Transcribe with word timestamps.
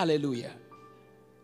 Hallelujah. 0.00 0.52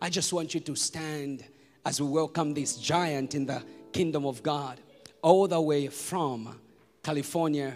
I 0.00 0.08
just 0.08 0.32
want 0.32 0.54
you 0.54 0.60
to 0.60 0.74
stand 0.74 1.44
as 1.84 2.00
we 2.00 2.08
welcome 2.08 2.54
this 2.54 2.78
giant 2.78 3.34
in 3.34 3.44
the 3.44 3.62
kingdom 3.92 4.24
of 4.24 4.42
God, 4.42 4.80
all 5.20 5.46
the 5.46 5.60
way 5.60 5.88
from 5.88 6.58
California. 7.02 7.74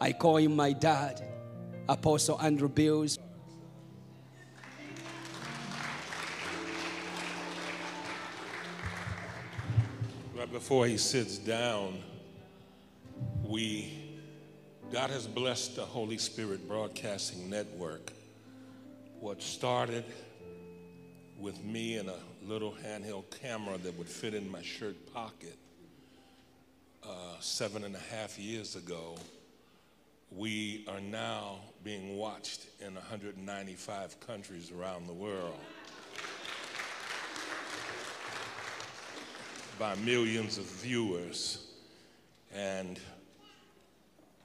I 0.00 0.12
call 0.12 0.36
him 0.36 0.54
my 0.54 0.72
dad, 0.72 1.20
Apostle 1.88 2.40
Andrew 2.40 2.68
Bills. 2.68 3.18
Right 10.36 10.52
before 10.52 10.86
he 10.86 10.96
sits 10.96 11.38
down, 11.38 11.98
we, 13.42 14.20
God 14.92 15.10
has 15.10 15.26
blessed 15.26 15.74
the 15.74 15.84
Holy 15.84 16.18
Spirit 16.18 16.68
Broadcasting 16.68 17.50
Network. 17.50 18.12
What 19.24 19.40
started 19.40 20.04
with 21.40 21.64
me 21.64 21.96
and 21.96 22.10
a 22.10 22.18
little 22.46 22.74
handheld 22.84 23.24
camera 23.40 23.78
that 23.78 23.96
would 23.96 24.06
fit 24.06 24.34
in 24.34 24.50
my 24.50 24.60
shirt 24.60 25.14
pocket 25.14 25.56
uh, 27.02 27.08
seven 27.40 27.84
and 27.84 27.96
a 27.96 28.14
half 28.14 28.38
years 28.38 28.76
ago, 28.76 29.16
we 30.30 30.84
are 30.88 31.00
now 31.00 31.60
being 31.82 32.18
watched 32.18 32.66
in 32.86 32.96
195 32.96 34.20
countries 34.20 34.70
around 34.70 35.06
the 35.06 35.14
world. 35.14 35.56
by 39.78 39.94
millions 39.94 40.58
of 40.58 40.64
viewers. 40.64 41.66
And 42.54 43.00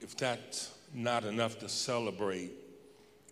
if 0.00 0.16
that's 0.16 0.72
not 0.94 1.24
enough 1.24 1.58
to 1.58 1.68
celebrate, 1.68 2.52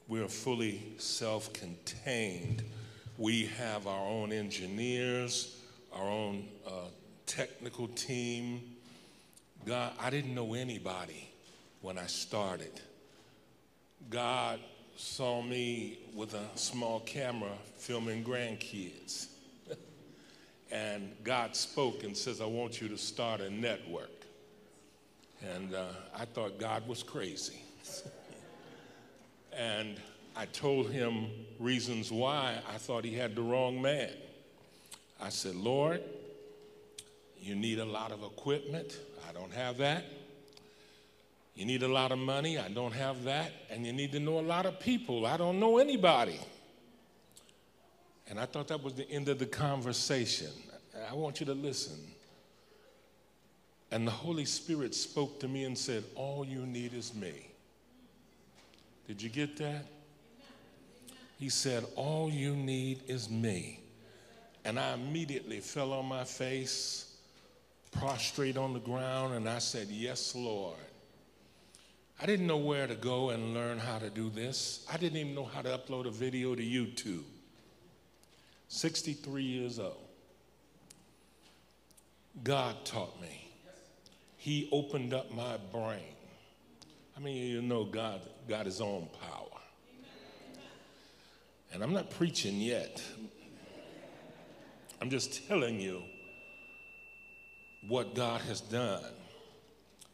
we're 0.08 0.28
fully 0.28 0.94
self 0.96 1.52
contained. 1.52 2.62
We 3.18 3.46
have 3.58 3.86
our 3.86 4.08
own 4.08 4.32
engineers, 4.32 5.60
our 5.92 6.08
own 6.08 6.48
uh, 6.66 6.88
technical 7.26 7.88
team. 7.88 8.62
God, 9.66 9.92
I 10.00 10.08
didn't 10.08 10.34
know 10.34 10.54
anybody 10.54 11.28
when 11.82 11.98
I 11.98 12.06
started. 12.06 12.80
God 14.08 14.60
saw 14.96 15.42
me 15.42 15.98
with 16.14 16.32
a 16.32 16.44
small 16.54 17.00
camera 17.00 17.52
filming 17.76 18.24
grandkids. 18.24 19.26
and 20.72 21.12
God 21.22 21.54
spoke 21.54 22.02
and 22.04 22.16
says, 22.16 22.40
I 22.40 22.46
want 22.46 22.80
you 22.80 22.88
to 22.88 22.96
start 22.96 23.40
a 23.40 23.50
network. 23.50 24.24
And 25.54 25.74
uh, 25.74 25.84
I 26.16 26.24
thought 26.24 26.58
God 26.58 26.88
was 26.88 27.02
crazy. 27.02 27.60
and 29.58 29.96
I 30.36 30.46
told 30.46 30.90
him 30.90 31.26
reasons 31.58 32.12
why 32.12 32.58
I 32.72 32.78
thought 32.78 33.04
he 33.04 33.14
had 33.14 33.34
the 33.34 33.42
wrong 33.42 33.82
man. 33.82 34.10
I 35.20 35.30
said, 35.30 35.56
Lord, 35.56 36.00
you 37.40 37.56
need 37.56 37.80
a 37.80 37.84
lot 37.84 38.12
of 38.12 38.22
equipment. 38.22 38.98
I 39.28 39.32
don't 39.32 39.52
have 39.52 39.78
that. 39.78 40.04
You 41.56 41.66
need 41.66 41.82
a 41.82 41.88
lot 41.88 42.12
of 42.12 42.18
money. 42.20 42.56
I 42.56 42.68
don't 42.68 42.92
have 42.92 43.24
that. 43.24 43.50
And 43.68 43.84
you 43.84 43.92
need 43.92 44.12
to 44.12 44.20
know 44.20 44.38
a 44.38 44.42
lot 44.42 44.64
of 44.64 44.78
people. 44.78 45.26
I 45.26 45.36
don't 45.36 45.58
know 45.58 45.78
anybody. 45.78 46.38
And 48.28 48.38
I 48.38 48.46
thought 48.46 48.68
that 48.68 48.82
was 48.82 48.94
the 48.94 49.10
end 49.10 49.28
of 49.28 49.40
the 49.40 49.46
conversation. 49.46 50.52
I 51.10 51.14
want 51.14 51.40
you 51.40 51.46
to 51.46 51.54
listen. 51.54 51.98
And 53.90 54.06
the 54.06 54.12
Holy 54.12 54.44
Spirit 54.44 54.94
spoke 54.94 55.40
to 55.40 55.48
me 55.48 55.64
and 55.64 55.76
said, 55.76 56.04
All 56.14 56.44
you 56.44 56.64
need 56.64 56.94
is 56.94 57.12
me. 57.12 57.48
Did 59.08 59.22
you 59.22 59.30
get 59.30 59.56
that? 59.56 59.86
He 61.38 61.48
said, 61.48 61.84
All 61.96 62.30
you 62.30 62.54
need 62.54 63.00
is 63.08 63.30
me. 63.30 63.80
And 64.64 64.78
I 64.78 64.92
immediately 64.92 65.60
fell 65.60 65.92
on 65.94 66.04
my 66.04 66.24
face, 66.24 67.16
prostrate 67.90 68.58
on 68.58 68.74
the 68.74 68.80
ground, 68.80 69.34
and 69.34 69.48
I 69.48 69.58
said, 69.58 69.88
Yes, 69.88 70.34
Lord. 70.34 70.76
I 72.20 72.26
didn't 72.26 72.46
know 72.46 72.58
where 72.58 72.86
to 72.86 72.96
go 72.96 73.30
and 73.30 73.54
learn 73.54 73.78
how 73.78 73.98
to 73.98 74.10
do 74.10 74.28
this. 74.28 74.84
I 74.92 74.98
didn't 74.98 75.18
even 75.18 75.34
know 75.34 75.44
how 75.44 75.62
to 75.62 75.68
upload 75.70 76.06
a 76.06 76.10
video 76.10 76.54
to 76.54 76.62
YouTube. 76.62 77.22
63 78.68 79.42
years 79.42 79.78
old. 79.78 79.96
God 82.42 82.84
taught 82.84 83.20
me. 83.22 83.48
He 84.36 84.68
opened 84.70 85.14
up 85.14 85.32
my 85.32 85.56
brain. 85.72 86.17
I 87.18 87.20
mean, 87.20 87.48
you 87.48 87.60
know 87.62 87.84
God 87.84 88.20
got 88.48 88.64
his 88.64 88.80
own 88.80 89.08
power. 89.20 89.60
And 91.72 91.82
I'm 91.82 91.92
not 91.92 92.10
preaching 92.10 92.60
yet. 92.60 93.02
I'm 95.02 95.10
just 95.10 95.48
telling 95.48 95.80
you 95.80 96.02
what 97.88 98.14
God 98.14 98.40
has 98.42 98.60
done. 98.60 99.02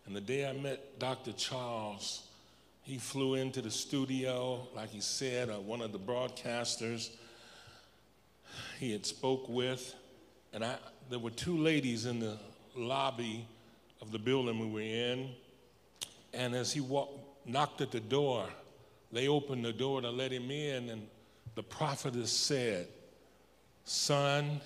And 0.07 0.17
the 0.17 0.21
day 0.21 0.49
I 0.49 0.55
met 0.55 0.99
Dr. 0.99 1.33
Charles, 1.33 2.27
he 2.83 2.97
flew 2.97 3.35
into 3.35 3.61
the 3.61 3.71
studio, 3.71 4.67
like 4.75 4.89
he 4.89 5.01
said, 5.01 5.51
uh, 5.51 5.55
one 5.55 5.83
of 5.83 5.93
the 5.93 5.99
broadcasters 5.99 7.11
he 8.79 8.93
had 8.93 9.05
spoke 9.05 9.47
with, 9.47 9.95
and 10.55 10.65
I, 10.65 10.77
there 11.11 11.19
were 11.19 11.31
two 11.31 11.59
ladies 11.59 12.07
in 12.07 12.19
the 12.19 12.39
lobby 12.75 13.47
of 14.01 14.11
the 14.11 14.19
building 14.19 14.59
we 14.59 14.69
were 14.69 14.81
in, 14.81 15.31
and 16.35 16.55
as 16.55 16.73
he 16.73 16.81
walked, 16.81 17.47
knocked 17.47 17.81
at 17.81 17.91
the 17.91 18.01
door, 18.01 18.47
they 19.13 19.29
opened 19.29 19.65
the 19.65 19.73
door 19.73 20.01
to 20.01 20.11
let 20.11 20.33
him 20.33 20.51
in, 20.51 20.91
and 20.91 21.07
the 21.55 21.63
prophetess 21.63 22.33
said, 22.33 22.89
Son, 23.85 24.61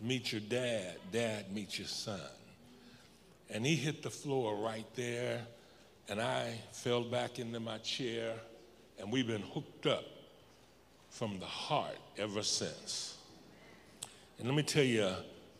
meet 0.00 0.32
your 0.32 0.40
dad. 0.40 0.96
Dad, 1.12 1.52
meet 1.54 1.78
your 1.78 1.88
son. 1.88 2.20
And 3.48 3.64
he 3.64 3.74
hit 3.74 4.02
the 4.02 4.10
floor 4.10 4.56
right 4.56 4.86
there, 4.94 5.40
and 6.08 6.20
I 6.20 6.58
fell 6.72 7.02
back 7.02 7.38
into 7.38 7.60
my 7.60 7.78
chair, 7.78 8.34
and 8.98 9.10
we've 9.10 9.26
been 9.26 9.42
hooked 9.42 9.86
up 9.86 10.04
from 11.08 11.38
the 11.38 11.46
heart 11.46 11.98
ever 12.18 12.42
since. 12.42 13.16
And 14.38 14.46
let 14.46 14.56
me 14.56 14.62
tell 14.62 14.84
you, 14.84 15.10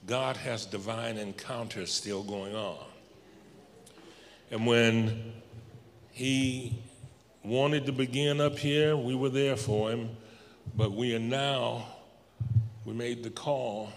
God 0.06 0.36
has 0.36 0.66
divine 0.66 1.16
encounters 1.16 1.92
still 1.92 2.22
going 2.22 2.54
on. 2.54 2.89
And 4.50 4.66
when 4.66 5.33
he 6.11 6.78
wanted 7.44 7.87
to 7.87 7.93
begin 7.93 8.41
up 8.41 8.59
here, 8.59 8.97
we 8.97 9.15
were 9.15 9.28
there 9.28 9.56
for 9.56 9.91
him, 9.91 10.11
but 10.77 10.93
we 10.93 11.15
are 11.15 11.21
now, 11.21 11.87
we 12.84 12.93
made 12.93 13.22
the 13.22 13.31
call 13.31 13.93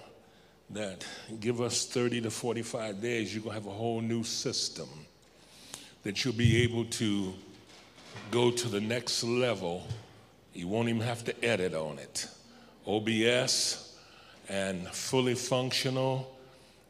that 0.69 1.06
give 1.40 1.62
us 1.62 1.86
30 1.86 2.22
to 2.22 2.31
45 2.31 3.02
days, 3.02 3.34
you're 3.34 3.44
going 3.44 3.56
to 3.56 3.62
have 3.62 3.72
a 3.72 3.75
whole 3.75 4.02
new 4.02 4.24
system 4.24 4.88
that 6.03 6.23
you'll 6.23 6.34
be 6.34 6.64
able 6.64 6.85
to 6.85 7.34
go 8.32 8.52
to 8.52 8.67
the 8.67 8.82
next 8.82 9.23
level. 9.23 9.88
You 10.53 10.67
won't 10.67 10.90
even 10.90 11.02
have 11.02 11.23
to 11.26 11.46
edit 11.46 11.73
on 11.73 11.97
it. 11.99 12.28
OBS, 12.85 13.96
and 14.49 14.88
fully 14.90 15.35
functional. 15.35 16.33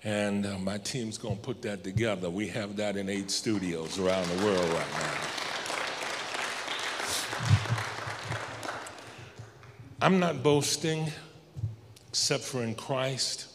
And 0.03 0.45
uh, 0.45 0.57
my 0.57 0.77
team's 0.79 1.17
going 1.17 1.38
to 1.38 1.41
put 1.41 1.61
that 1.61 1.83
together. 1.83 2.29
We 2.29 2.50
have 2.50 2.75
that 2.75 2.97
in 2.97 3.07
eight 3.07 3.31
studios 3.31 3.97
around 4.00 4.27
the 4.27 4.45
world 4.45 4.69
right 4.69 4.91
now. 4.94 5.13
I'm 10.01 10.19
not 10.19 10.44
boasting 10.44 11.09
except 12.09 12.44
for 12.44 12.61
in 12.61 12.75
Christ, 12.75 13.47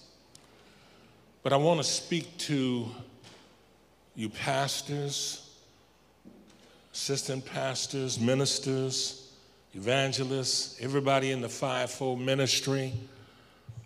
but 1.42 1.52
I 1.52 1.56
want 1.56 1.78
to 1.80 1.84
speak 1.84 2.38
to 2.38 2.88
you 4.16 4.28
pastors, 4.30 5.54
assistant 6.94 7.44
pastors, 7.44 8.18
ministers, 8.18 9.30
evangelists, 9.74 10.78
everybody 10.80 11.30
in 11.30 11.42
the 11.42 11.48
fivefold 11.50 12.20
ministry 12.20 12.94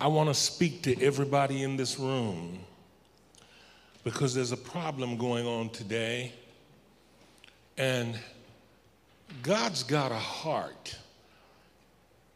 I 0.02 0.08
want 0.08 0.28
to 0.30 0.34
speak 0.34 0.82
to 0.82 1.00
everybody 1.00 1.62
in 1.62 1.76
this 1.76 1.96
room 1.96 2.58
because 4.02 4.34
there's 4.34 4.50
a 4.50 4.56
problem 4.56 5.16
going 5.16 5.46
on 5.46 5.70
today. 5.70 6.32
And 7.78 8.18
God's 9.44 9.84
got 9.84 10.10
a 10.10 10.16
heart, 10.16 10.98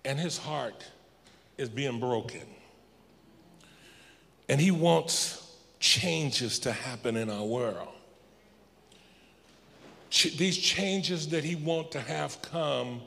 and 0.04 0.16
his 0.16 0.38
heart 0.38 0.86
is 1.58 1.68
being 1.68 1.98
broken. 1.98 2.46
And 4.48 4.60
he 4.60 4.70
wants 4.70 5.56
changes 5.80 6.60
to 6.60 6.70
happen 6.70 7.16
in 7.16 7.28
our 7.28 7.44
world. 7.44 7.88
Ch- 10.10 10.36
these 10.36 10.56
changes 10.56 11.30
that 11.30 11.42
he 11.42 11.56
wants 11.56 11.90
to 11.94 12.00
have 12.00 12.40
come 12.42 13.00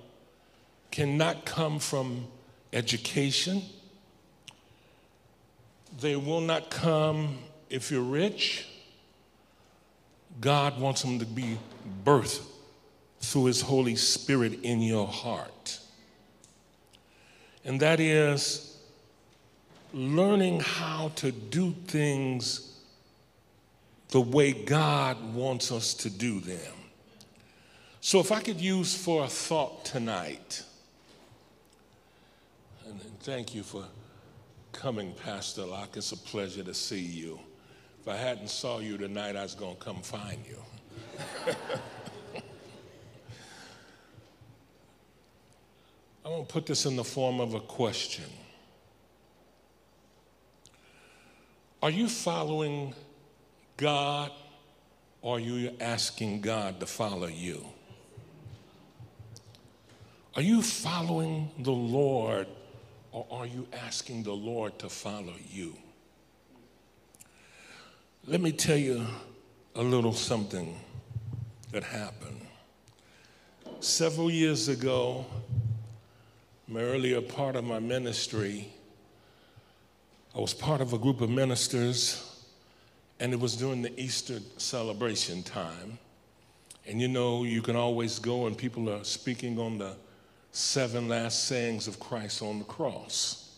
cannot 0.91 1.45
come 1.45 1.79
from 1.79 2.27
education 2.73 3.61
they 6.01 6.15
will 6.15 6.41
not 6.41 6.69
come 6.69 7.37
if 7.69 7.91
you're 7.91 8.01
rich. 8.01 8.65
God 10.41 10.79
wants 10.79 11.01
them 11.01 11.19
to 11.19 11.25
be 11.25 11.57
birthed 12.05 12.41
through 13.19 13.45
His 13.45 13.61
Holy 13.61 13.95
Spirit 13.95 14.59
in 14.63 14.81
your 14.81 15.07
heart. 15.07 15.79
and 17.65 17.79
that 17.81 17.99
is 17.99 18.77
learning 19.93 20.59
how 20.61 21.11
to 21.15 21.31
do 21.31 21.71
things 21.87 22.79
the 24.09 24.21
way 24.21 24.53
God 24.53 25.33
wants 25.33 25.71
us 25.71 25.93
to 25.95 26.09
do 26.09 26.39
them. 26.39 26.73
So, 28.01 28.19
if 28.19 28.31
I 28.31 28.39
could 28.39 28.61
use 28.61 28.95
for 28.95 29.25
a 29.25 29.27
thought 29.27 29.85
tonight, 29.85 30.63
and 32.87 32.99
thank 33.19 33.53
you 33.53 33.61
for 33.61 33.83
coming, 34.79 35.11
Pastor 35.25 35.65
Locke. 35.65 35.97
It's 35.97 36.13
a 36.13 36.17
pleasure 36.17 36.63
to 36.63 36.73
see 36.73 37.01
you. 37.01 37.37
If 38.01 38.07
I 38.07 38.15
hadn't 38.15 38.49
saw 38.49 38.79
you 38.79 38.97
tonight, 38.97 39.35
I 39.35 39.43
was 39.43 39.53
going 39.53 39.75
to 39.75 39.83
come 39.83 40.01
find 40.01 40.39
you. 40.47 40.55
I'm 46.23 46.31
going 46.31 46.45
to 46.45 46.53
put 46.53 46.65
this 46.65 46.85
in 46.85 46.95
the 46.95 47.03
form 47.03 47.41
of 47.41 47.55
a 47.55 47.59
question. 47.59 48.23
Are 51.83 51.91
you 51.91 52.07
following 52.07 52.93
God 53.75 54.31
or 55.21 55.35
are 55.35 55.41
you 55.41 55.75
asking 55.81 56.39
God 56.39 56.79
to 56.79 56.85
follow 56.85 57.27
you? 57.27 57.65
Are 60.37 60.41
you 60.41 60.61
following 60.61 61.51
the 61.59 61.71
Lord 61.71 62.47
or 63.11 63.25
are 63.31 63.45
you 63.45 63.67
asking 63.73 64.23
the 64.23 64.33
Lord 64.33 64.77
to 64.79 64.89
follow 64.89 65.33
you? 65.51 65.75
Let 68.25 68.41
me 68.41 68.51
tell 68.51 68.77
you 68.77 69.05
a 69.75 69.81
little 69.81 70.13
something 70.13 70.77
that 71.71 71.83
happened. 71.83 72.41
Several 73.79 74.29
years 74.29 74.67
ago, 74.67 75.25
my 76.67 76.81
earlier 76.81 77.21
part 77.21 77.55
of 77.55 77.63
my 77.63 77.79
ministry, 77.79 78.67
I 80.35 80.39
was 80.39 80.53
part 80.53 80.81
of 80.81 80.93
a 80.93 80.97
group 80.97 81.21
of 81.21 81.29
ministers, 81.29 82.45
and 83.19 83.33
it 83.33 83.39
was 83.39 83.55
during 83.55 83.81
the 83.81 83.99
Easter 83.99 84.39
celebration 84.57 85.41
time. 85.41 85.97
And 86.85 87.01
you 87.01 87.07
know, 87.07 87.43
you 87.43 87.61
can 87.61 87.75
always 87.75 88.19
go 88.19 88.47
and 88.47 88.57
people 88.57 88.89
are 88.89 89.03
speaking 89.03 89.59
on 89.59 89.77
the 89.77 89.95
seven 90.51 91.07
last 91.07 91.45
sayings 91.45 91.87
of 91.87 91.99
Christ 91.99 92.41
on 92.41 92.59
the 92.59 92.65
cross. 92.65 93.57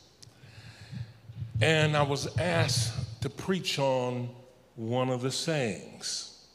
And 1.61 1.95
I 1.95 2.01
was 2.01 2.37
asked 2.37 3.21
to 3.21 3.29
preach 3.29 3.79
on 3.79 4.29
one 4.75 5.09
of 5.09 5.21
the 5.21 5.31
sayings. 5.31 6.45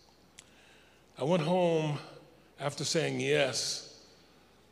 I 1.19 1.25
went 1.25 1.43
home 1.43 1.99
after 2.61 2.85
saying 2.85 3.21
yes, 3.21 4.03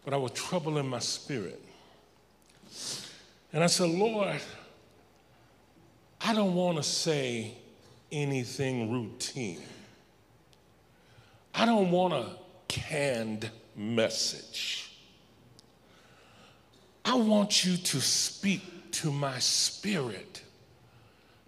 but 0.04 0.12
I 0.12 0.16
was 0.16 0.32
troubled 0.32 0.78
in 0.78 0.88
my 0.88 0.98
spirit. 0.98 1.62
And 3.52 3.62
I 3.62 3.66
said, 3.68 3.88
Lord, 3.88 4.40
I 6.20 6.34
don't 6.34 6.54
want 6.54 6.78
to 6.78 6.82
say 6.82 7.54
anything 8.10 8.90
routine. 8.90 9.62
I 11.54 11.64
don't 11.66 11.90
want 11.90 12.14
a 12.14 12.30
canned 12.66 13.50
message. 13.76 14.83
I 17.04 17.14
want 17.14 17.64
you 17.64 17.76
to 17.76 18.00
speak 18.00 18.92
to 18.92 19.12
my 19.12 19.38
spirit 19.38 20.42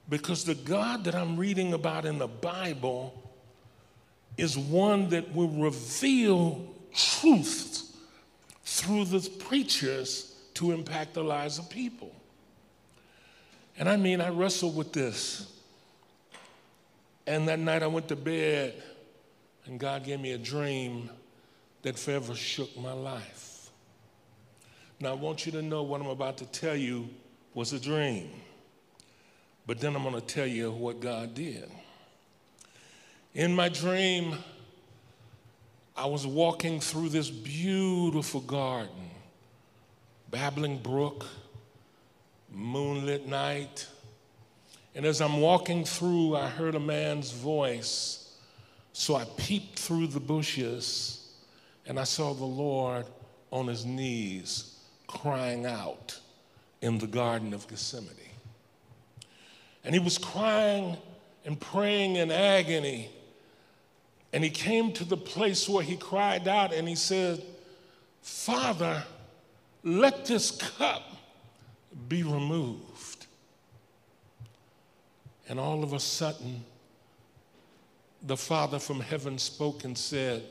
because 0.09 0.45
the 0.45 0.55
God 0.55 1.05
that 1.05 1.15
I'm 1.15 1.37
reading 1.37 1.73
about 1.73 2.05
in 2.05 2.19
the 2.19 2.29
Bible 2.29 3.15
is 4.37 4.57
one 4.57 5.09
that 5.11 5.35
will 5.35 5.49
reveal 5.49 6.75
truth 6.93 7.97
through 8.65 9.07
the 9.07 9.29
preachers 9.45 10.35
to 10.55 10.73
impact 10.73 11.15
the 11.15 11.25
lives 11.25 11.59
of 11.59 11.71
people. 11.71 12.15
And 13.79 13.89
I 13.89 13.97
mean, 13.97 14.21
I 14.21 14.29
wrestled 14.29 14.77
with 14.77 14.93
this. 14.93 15.53
And 17.27 17.49
that 17.49 17.59
night 17.59 17.83
I 17.83 17.89
went 17.89 18.09
to 18.09 18.17
bed, 18.17 18.75
and 19.65 19.81
God 19.81 20.05
gave 20.05 20.21
me 20.21 20.33
a 20.33 20.39
dream 20.39 21.11
that 21.83 21.99
forever 21.99 22.35
shook 22.35 22.77
my 22.79 22.93
life. 22.93 23.56
Now, 24.99 25.11
I 25.11 25.15
want 25.15 25.45
you 25.45 25.53
to 25.53 25.63
know 25.63 25.83
what 25.83 26.01
I'm 26.01 26.07
about 26.07 26.39
to 26.39 26.47
tell 26.47 26.75
you 26.75 27.11
was 27.53 27.75
a 27.75 27.81
dream. 27.81 28.31
But 29.67 29.79
then 29.79 29.95
I'm 29.95 30.03
going 30.03 30.15
to 30.15 30.21
tell 30.23 30.47
you 30.47 30.71
what 30.71 31.01
God 31.01 31.35
did. 31.35 31.71
In 33.35 33.55
my 33.55 33.69
dream, 33.69 34.37
I 35.95 36.07
was 36.07 36.27
walking 36.27 36.81
through 36.81 37.11
this 37.11 37.31
beautiful 37.31 38.41
garden, 38.41 39.11
babbling 40.31 40.79
brook, 40.79 41.27
moonlit 42.51 43.27
night. 43.27 43.87
And 44.95 45.05
as 45.05 45.21
I'm 45.21 45.41
walking 45.41 45.85
through, 45.85 46.37
I 46.37 46.49
heard 46.49 46.75
a 46.75 46.81
man's 46.81 47.33
voice. 47.33 48.35
So 48.95 49.15
I 49.15 49.27
peeped 49.37 49.79
through 49.79 50.07
the 50.07 50.21
bushes 50.21 51.35
and 51.87 52.01
I 52.01 52.05
saw 52.05 52.33
the 52.33 52.45
Lord 52.45 53.05
on 53.51 53.67
his 53.67 53.85
knees 53.85 54.76
crying 55.07 55.67
out 55.67 56.19
in 56.81 56.99
the 56.99 57.07
Garden 57.07 57.55
of 57.55 57.69
Gethsemane. 57.69 58.11
And 59.85 59.95
he 59.95 60.01
was 60.01 60.19
crying 60.19 60.97
and 61.45 61.61
praying 61.61 62.17
in 62.17 62.31
agony. 62.31 63.11
And 64.33 64.43
he 64.43 64.51
came 64.51 64.93
to 64.95 65.05
the 65.05 65.17
place 65.17 65.69
where 65.69 65.83
he 65.83 65.97
cried 65.97 66.49
out 66.49 66.75
and 66.75 66.89
he 66.89 66.97
said, 66.97 67.43
Father, 68.21 69.05
let 69.85 70.27
this 70.27 70.51
cup 70.51 71.03
be 72.09 72.23
removed. 72.25 73.27
And 75.49 75.61
all 75.61 75.85
of 75.85 75.93
a 75.93 76.01
sudden, 76.01 76.65
the 78.23 78.37
Father 78.37 78.81
from 78.81 79.01
heaven 79.01 79.39
spoke 79.39 79.85
and 79.85 79.97
said, 79.97 80.43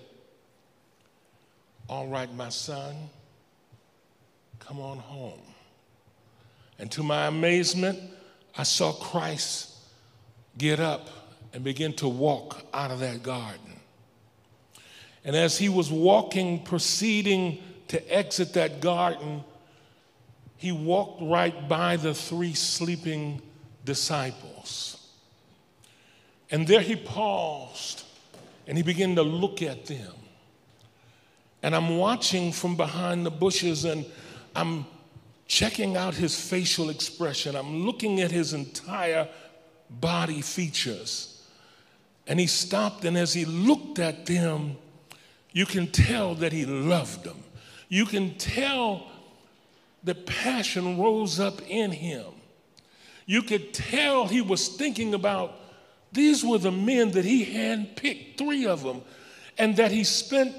All 1.89 2.07
right, 2.07 2.33
my 2.33 2.49
son 2.49 2.95
Come 4.67 4.79
on 4.79 4.97
home. 4.97 5.41
And 6.79 6.91
to 6.91 7.03
my 7.03 7.27
amazement, 7.27 7.99
I 8.57 8.63
saw 8.63 8.91
Christ 8.93 9.71
get 10.57 10.79
up 10.79 11.07
and 11.53 11.63
begin 11.63 11.93
to 11.93 12.07
walk 12.07 12.65
out 12.73 12.91
of 12.91 12.99
that 12.99 13.23
garden. 13.23 13.79
And 15.23 15.35
as 15.35 15.57
he 15.57 15.69
was 15.69 15.91
walking, 15.91 16.63
proceeding 16.63 17.61
to 17.87 18.13
exit 18.13 18.53
that 18.53 18.81
garden, 18.81 19.43
he 20.57 20.71
walked 20.71 21.21
right 21.21 21.67
by 21.67 21.97
the 21.97 22.13
three 22.13 22.53
sleeping 22.53 23.41
disciples. 23.83 25.09
And 26.51 26.67
there 26.67 26.81
he 26.81 26.95
paused 26.95 28.03
and 28.67 28.77
he 28.77 28.83
began 28.83 29.15
to 29.15 29.23
look 29.23 29.61
at 29.61 29.85
them. 29.85 30.13
And 31.61 31.75
I'm 31.75 31.97
watching 31.97 32.51
from 32.51 32.75
behind 32.75 33.25
the 33.25 33.31
bushes, 33.31 33.85
and 33.85 34.05
I'm 34.55 34.85
checking 35.47 35.97
out 35.97 36.15
his 36.15 36.39
facial 36.39 36.89
expression. 36.89 37.55
I'm 37.55 37.85
looking 37.85 38.21
at 38.21 38.31
his 38.31 38.53
entire 38.53 39.27
body 39.89 40.41
features. 40.41 41.43
And 42.27 42.39
he 42.39 42.47
stopped, 42.47 43.05
and 43.05 43.17
as 43.17 43.33
he 43.33 43.45
looked 43.45 43.99
at 43.99 44.25
them, 44.25 44.77
you 45.51 45.65
can 45.65 45.87
tell 45.87 46.35
that 46.35 46.51
he 46.51 46.65
loved 46.65 47.23
them. 47.23 47.43
You 47.87 48.05
can 48.05 48.35
tell 48.35 49.07
the 50.03 50.15
passion 50.15 50.99
rose 50.99 51.39
up 51.39 51.61
in 51.67 51.91
him. 51.91 52.25
You 53.25 53.41
could 53.41 53.73
tell 53.73 54.27
he 54.27 54.41
was 54.41 54.67
thinking 54.67 55.13
about 55.13 55.59
these 56.11 56.43
were 56.43 56.57
the 56.57 56.71
men 56.71 57.11
that 57.11 57.25
he 57.25 57.45
handpicked, 57.45 58.37
three 58.37 58.65
of 58.65 58.83
them, 58.83 59.01
and 59.57 59.75
that 59.77 59.91
he 59.91 60.03
spent 60.03 60.55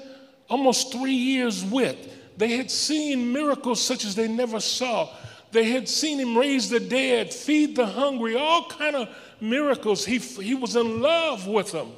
almost 0.49 0.91
three 0.91 1.13
years 1.13 1.63
with. 1.63 2.16
They 2.37 2.55
had 2.55 2.69
seen 2.69 3.33
miracles 3.33 3.81
such 3.81 4.05
as 4.05 4.15
they 4.15 4.27
never 4.27 4.59
saw. 4.59 5.09
They 5.51 5.65
had 5.65 5.89
seen 5.89 6.19
him 6.19 6.37
raise 6.37 6.69
the 6.69 6.79
dead, 6.79 7.33
feed 7.33 7.75
the 7.75 7.85
hungry, 7.85 8.35
all 8.35 8.69
kind 8.69 8.95
of 8.95 9.09
miracles. 9.41 10.05
He, 10.05 10.19
he 10.19 10.53
was 10.53 10.75
in 10.75 11.01
love 11.01 11.47
with 11.47 11.71
them. 11.71 11.91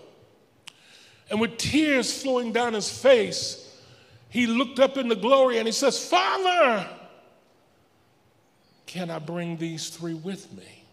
And 1.30 1.42
with 1.42 1.58
tears 1.58 2.22
flowing 2.22 2.54
down 2.54 2.74
his 2.74 2.90
face, 2.90 3.78
he 4.30 4.48
looked 4.48 4.80
up 4.80 4.98
in 4.98 5.10
the 5.10 5.16
glory 5.16 5.58
and 5.58 5.68
he 5.68 5.72
says, 5.72 6.04
Father, 6.08 6.88
can 8.86 9.10
I 9.10 9.20
bring 9.20 9.58
these 9.58 9.90
three 9.90 10.14
with 10.14 10.52
me? 10.54 10.84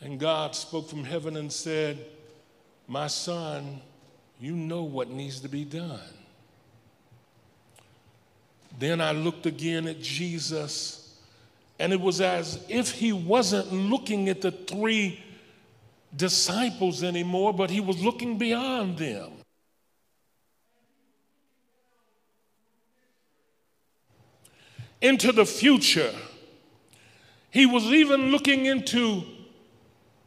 And 0.00 0.20
God 0.20 0.54
spoke 0.54 0.88
from 0.88 1.04
heaven 1.04 1.36
and 1.36 1.52
said, 1.52 1.98
My 2.86 3.08
son, 3.08 3.80
you 4.38 4.54
know 4.54 4.84
what 4.84 5.10
needs 5.10 5.40
to 5.40 5.48
be 5.48 5.64
done. 5.64 5.98
Then 8.76 9.00
I 9.00 9.12
looked 9.12 9.46
again 9.46 9.86
at 9.86 10.00
Jesus, 10.00 11.16
and 11.78 11.92
it 11.92 12.00
was 12.00 12.20
as 12.20 12.64
if 12.68 12.90
he 12.90 13.12
wasn't 13.12 13.72
looking 13.72 14.28
at 14.28 14.40
the 14.40 14.50
three 14.50 15.22
disciples 16.16 17.04
anymore, 17.04 17.52
but 17.52 17.70
he 17.70 17.80
was 17.80 18.02
looking 18.02 18.38
beyond 18.38 18.98
them. 18.98 19.38
into 25.00 25.32
the 25.32 25.46
future. 25.46 26.14
He 27.50 27.66
was 27.66 27.84
even 27.84 28.30
looking 28.30 28.66
into 28.66 29.22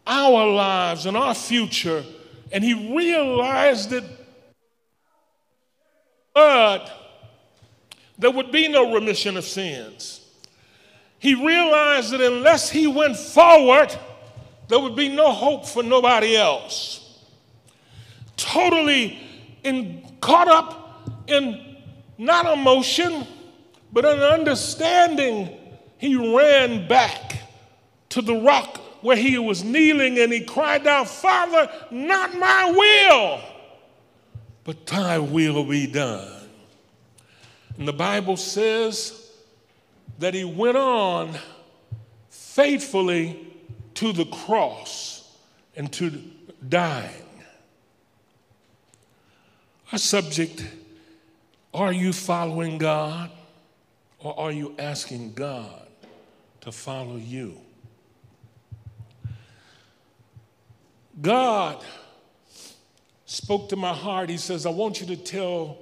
our 0.07 0.47
lives 0.47 1.05
and 1.05 1.15
our 1.15 1.35
future, 1.35 2.03
and 2.51 2.63
he 2.63 2.73
realized 2.95 3.91
that 3.91 4.03
blood, 6.33 6.91
there 8.21 8.29
would 8.29 8.51
be 8.51 8.67
no 8.67 8.93
remission 8.93 9.35
of 9.35 9.43
sins. 9.43 10.21
He 11.17 11.33
realized 11.33 12.11
that 12.11 12.21
unless 12.21 12.69
he 12.69 12.85
went 12.85 13.17
forward, 13.17 13.97
there 14.67 14.79
would 14.79 14.95
be 14.95 15.09
no 15.09 15.31
hope 15.31 15.65
for 15.65 15.81
nobody 15.81 16.37
else. 16.37 17.19
Totally 18.37 19.19
in, 19.63 20.05
caught 20.21 20.47
up 20.47 21.09
in 21.27 21.77
not 22.19 22.45
emotion, 22.45 23.25
but 23.91 24.05
an 24.05 24.19
understanding, 24.19 25.57
he 25.97 26.15
ran 26.15 26.87
back 26.87 27.41
to 28.09 28.21
the 28.21 28.35
rock 28.35 28.77
where 29.01 29.17
he 29.17 29.39
was 29.39 29.63
kneeling 29.63 30.19
and 30.19 30.31
he 30.31 30.41
cried 30.41 30.85
out, 30.85 31.07
Father, 31.07 31.71
not 31.89 32.37
my 32.37 32.69
will, 32.69 33.41
but 34.63 34.85
thy 34.85 35.17
will 35.17 35.63
be 35.63 35.87
done. 35.87 36.40
And 37.81 37.87
the 37.87 37.93
Bible 37.93 38.37
says 38.37 39.31
that 40.19 40.35
he 40.35 40.43
went 40.43 40.77
on 40.77 41.35
faithfully 42.29 43.39
to 43.95 44.13
the 44.13 44.25
cross 44.25 45.35
and 45.75 45.91
to 45.93 46.11
dying. 46.69 47.25
Our 49.91 49.97
subject 49.97 50.63
are 51.73 51.91
you 51.91 52.13
following 52.13 52.77
God 52.77 53.31
or 54.19 54.39
are 54.39 54.51
you 54.51 54.75
asking 54.77 55.33
God 55.33 55.87
to 56.59 56.71
follow 56.71 57.17
you? 57.17 57.57
God 61.19 61.83
spoke 63.25 63.69
to 63.69 63.75
my 63.75 63.93
heart. 63.93 64.29
He 64.29 64.37
says, 64.37 64.67
I 64.67 64.69
want 64.69 65.01
you 65.01 65.07
to 65.07 65.17
tell 65.17 65.79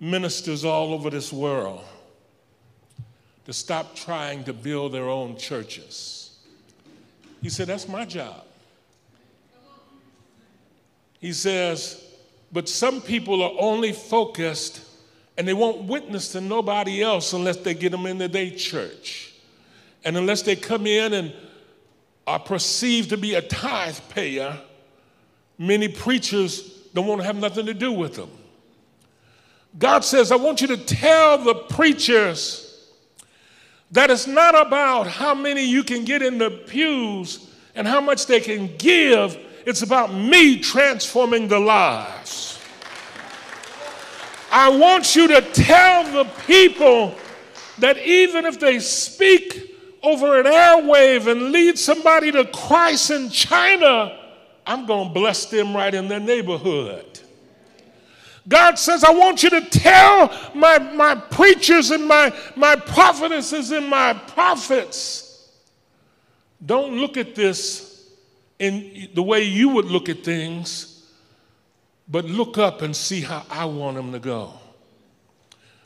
ministers 0.00 0.64
all 0.64 0.92
over 0.92 1.10
this 1.10 1.32
world 1.32 1.84
to 3.46 3.52
stop 3.52 3.94
trying 3.94 4.44
to 4.44 4.52
build 4.52 4.92
their 4.92 5.08
own 5.08 5.36
churches. 5.36 6.38
He 7.42 7.48
said, 7.48 7.68
That's 7.68 7.88
my 7.88 8.04
job. 8.04 8.44
He 11.20 11.32
says, 11.32 12.04
But 12.52 12.68
some 12.68 13.00
people 13.00 13.42
are 13.42 13.52
only 13.58 13.92
focused 13.92 14.82
and 15.38 15.46
they 15.46 15.54
won't 15.54 15.84
witness 15.84 16.32
to 16.32 16.40
nobody 16.40 17.02
else 17.02 17.32
unless 17.32 17.58
they 17.58 17.74
get 17.74 17.92
them 17.92 18.06
into 18.06 18.28
their 18.28 18.50
church. 18.50 19.34
And 20.04 20.16
unless 20.16 20.42
they 20.42 20.56
come 20.56 20.86
in 20.86 21.12
and 21.12 21.32
are 22.26 22.38
perceived 22.38 23.10
to 23.10 23.16
be 23.16 23.34
a 23.34 23.42
tithe 23.42 23.98
payer, 24.08 24.58
many 25.58 25.88
preachers 25.88 26.62
don't 26.94 27.06
want 27.06 27.20
to 27.20 27.26
have 27.26 27.36
nothing 27.36 27.66
to 27.66 27.74
do 27.74 27.92
with 27.92 28.14
them. 28.14 28.30
God 29.78 30.04
says, 30.04 30.32
I 30.32 30.36
want 30.36 30.60
you 30.60 30.68
to 30.68 30.76
tell 30.76 31.38
the 31.38 31.54
preachers 31.54 32.62
that 33.90 34.10
it's 34.10 34.26
not 34.26 34.54
about 34.66 35.06
how 35.06 35.34
many 35.34 35.64
you 35.64 35.84
can 35.84 36.04
get 36.04 36.22
in 36.22 36.38
the 36.38 36.50
pews 36.50 37.50
and 37.74 37.86
how 37.86 38.00
much 38.00 38.26
they 38.26 38.40
can 38.40 38.74
give, 38.78 39.38
it's 39.66 39.82
about 39.82 40.12
me 40.12 40.58
transforming 40.58 41.46
the 41.48 41.58
lives. 41.58 42.58
I 44.50 44.68
want 44.70 45.14
you 45.14 45.28
to 45.28 45.42
tell 45.42 46.04
the 46.04 46.30
people 46.46 47.14
that 47.78 47.98
even 47.98 48.46
if 48.46 48.58
they 48.58 48.78
speak 48.78 49.76
over 50.02 50.40
an 50.40 50.46
airwave 50.46 51.30
and 51.30 51.52
lead 51.52 51.78
somebody 51.78 52.32
to 52.32 52.44
Christ 52.46 53.10
in 53.10 53.28
China, 53.28 54.18
I'm 54.66 54.86
going 54.86 55.08
to 55.08 55.14
bless 55.14 55.46
them 55.46 55.76
right 55.76 55.92
in 55.92 56.08
their 56.08 56.20
neighborhood. 56.20 57.15
God 58.48 58.78
says, 58.78 59.02
I 59.02 59.10
want 59.10 59.42
you 59.42 59.50
to 59.50 59.60
tell 59.62 60.32
my, 60.54 60.78
my 60.78 61.14
preachers 61.14 61.90
and 61.90 62.06
my, 62.06 62.32
my 62.54 62.76
prophetesses 62.76 63.72
and 63.72 63.88
my 63.88 64.12
prophets, 64.14 65.50
don't 66.64 66.96
look 66.98 67.16
at 67.16 67.34
this 67.34 68.08
in 68.58 69.08
the 69.14 69.22
way 69.22 69.42
you 69.42 69.70
would 69.70 69.86
look 69.86 70.08
at 70.08 70.22
things, 70.22 71.08
but 72.08 72.24
look 72.24 72.56
up 72.56 72.82
and 72.82 72.94
see 72.94 73.20
how 73.20 73.44
I 73.50 73.64
want 73.64 73.96
them 73.96 74.12
to 74.12 74.18
go. 74.18 74.54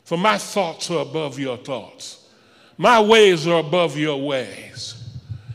For 0.03 0.17
my 0.17 0.37
thoughts 0.37 0.91
are 0.91 1.01
above 1.01 1.39
your 1.39 1.57
thoughts. 1.57 2.27
My 2.77 2.99
ways 2.99 3.47
are 3.47 3.59
above 3.59 3.97
your 3.97 4.21
ways. 4.21 4.95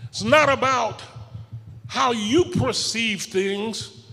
It's 0.08 0.22
not 0.22 0.48
about 0.48 1.02
how 1.86 2.12
you 2.12 2.44
perceive 2.44 3.22
things, 3.22 4.04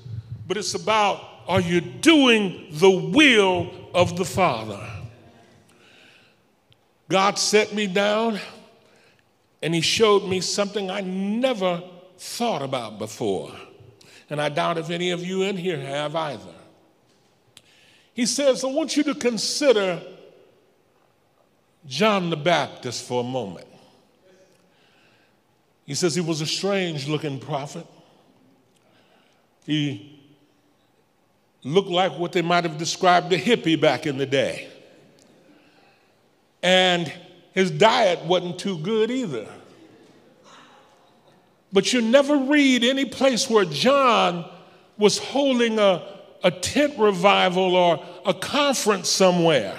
but 0.47 0.57
it's 0.57 0.75
about 0.75 1.32
are 1.47 1.61
you 1.61 1.81
doing 1.81 2.67
the 2.71 2.89
will 2.89 3.71
of 3.93 4.17
the 4.17 4.25
Father? 4.25 4.89
God 7.09 7.37
set 7.37 7.73
me 7.73 7.87
down 7.87 8.39
and 9.61 9.73
He 9.73 9.81
showed 9.81 10.27
me 10.27 10.41
something 10.41 10.89
I 10.89 11.01
never 11.01 11.83
thought 12.17 12.61
about 12.61 12.99
before. 12.99 13.51
And 14.29 14.41
I 14.41 14.49
doubt 14.49 14.77
if 14.77 14.89
any 14.89 15.11
of 15.11 15.21
you 15.21 15.43
in 15.43 15.57
here 15.57 15.79
have 15.79 16.15
either. 16.15 16.55
He 18.13 18.25
says, 18.25 18.63
I 18.63 18.67
want 18.67 18.95
you 18.95 19.03
to 19.03 19.15
consider 19.15 20.01
John 21.85 22.29
the 22.29 22.37
Baptist 22.37 23.05
for 23.05 23.21
a 23.21 23.23
moment. 23.23 23.67
He 25.85 25.95
says 25.95 26.15
he 26.15 26.21
was 26.21 26.41
a 26.41 26.45
strange 26.45 27.07
looking 27.07 27.39
prophet. 27.39 27.85
He 29.65 30.22
looked 31.63 31.89
like 31.89 32.17
what 32.17 32.31
they 32.31 32.41
might 32.41 32.63
have 32.63 32.77
described 32.77 33.31
a 33.33 33.37
hippie 33.37 33.79
back 33.79 34.05
in 34.05 34.17
the 34.17 34.25
day. 34.25 34.67
And 36.61 37.11
his 37.53 37.71
diet 37.71 38.23
wasn't 38.25 38.59
too 38.59 38.77
good 38.79 39.11
either. 39.11 39.47
But 41.71 41.91
you 41.91 42.01
never 42.01 42.37
read 42.37 42.83
any 42.83 43.05
place 43.05 43.49
where 43.49 43.65
John 43.65 44.49
was 44.97 45.17
holding 45.17 45.79
a, 45.79 46.03
a 46.43 46.51
tent 46.51 46.97
revival 46.99 47.75
or 47.75 48.05
a 48.25 48.33
conference 48.33 49.09
somewhere. 49.09 49.75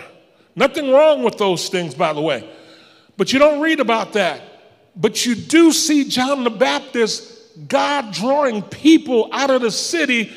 Nothing 0.56 0.90
wrong 0.90 1.22
with 1.22 1.38
those 1.38 1.68
things, 1.68 1.94
by 1.94 2.12
the 2.12 2.20
way. 2.20 2.48
But 3.16 3.32
you 3.32 3.38
don't 3.38 3.60
read 3.60 3.80
about 3.80 4.14
that. 4.14 4.42
But 4.96 5.24
you 5.24 5.34
do 5.34 5.72
see 5.72 6.08
John 6.08 6.44
the 6.44 6.50
Baptist, 6.50 7.68
God 7.68 8.12
drawing 8.12 8.62
people 8.62 9.28
out 9.32 9.50
of 9.50 9.62
the 9.62 9.70
city 9.70 10.32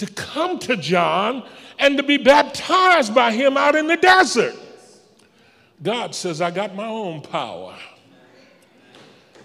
to 0.00 0.06
come 0.06 0.58
to 0.58 0.76
John 0.76 1.46
and 1.78 1.96
to 1.98 2.02
be 2.02 2.16
baptized 2.16 3.14
by 3.14 3.32
him 3.32 3.56
out 3.56 3.76
in 3.76 3.86
the 3.86 3.96
desert. 3.96 4.54
God 5.82 6.14
says, 6.14 6.40
I 6.40 6.50
got 6.50 6.74
my 6.74 6.86
own 6.86 7.20
power. 7.20 7.76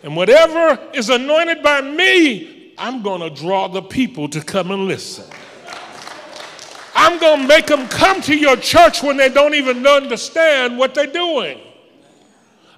And 0.02 0.16
whatever 0.16 0.80
is 0.94 1.10
anointed 1.10 1.62
by 1.62 1.82
me, 1.82 2.74
I'm 2.78 3.02
going 3.02 3.22
to 3.22 3.30
draw 3.30 3.68
the 3.68 3.82
people 3.82 4.30
to 4.30 4.42
come 4.42 4.72
and 4.72 4.88
listen. 4.88 5.26
I'm 6.96 7.20
going 7.20 7.42
to 7.42 7.48
make 7.48 7.68
them 7.68 7.88
come 7.90 8.22
to 8.22 8.36
your 8.36 8.56
church 8.56 9.04
when 9.04 9.18
they 9.18 9.30
don't 9.30 9.56
even 9.56 9.86
understand 9.86 10.78
what 10.78 10.96
they're 10.96 11.06
doing. 11.08 11.60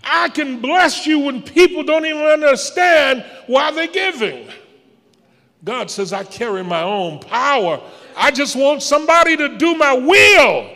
I 0.04 0.30
can 0.30 0.62
bless 0.62 1.06
you 1.06 1.20
when 1.20 1.44
people 1.44 1.84
don't 1.84 2.06
even 2.06 2.24
understand 2.24 3.24
why 3.46 3.72
they're 3.72 3.88
giving. 3.88 4.48
God 5.64 5.90
says, 5.90 6.14
I 6.14 6.24
carry 6.24 6.64
my 6.64 6.84
own 6.84 7.20
power. 7.20 7.82
I 8.16 8.32
just 8.32 8.56
want 8.56 8.84
somebody 8.84 9.36
to 9.38 9.58
do 9.58 9.76
my 9.76 9.94
will. 9.94 10.70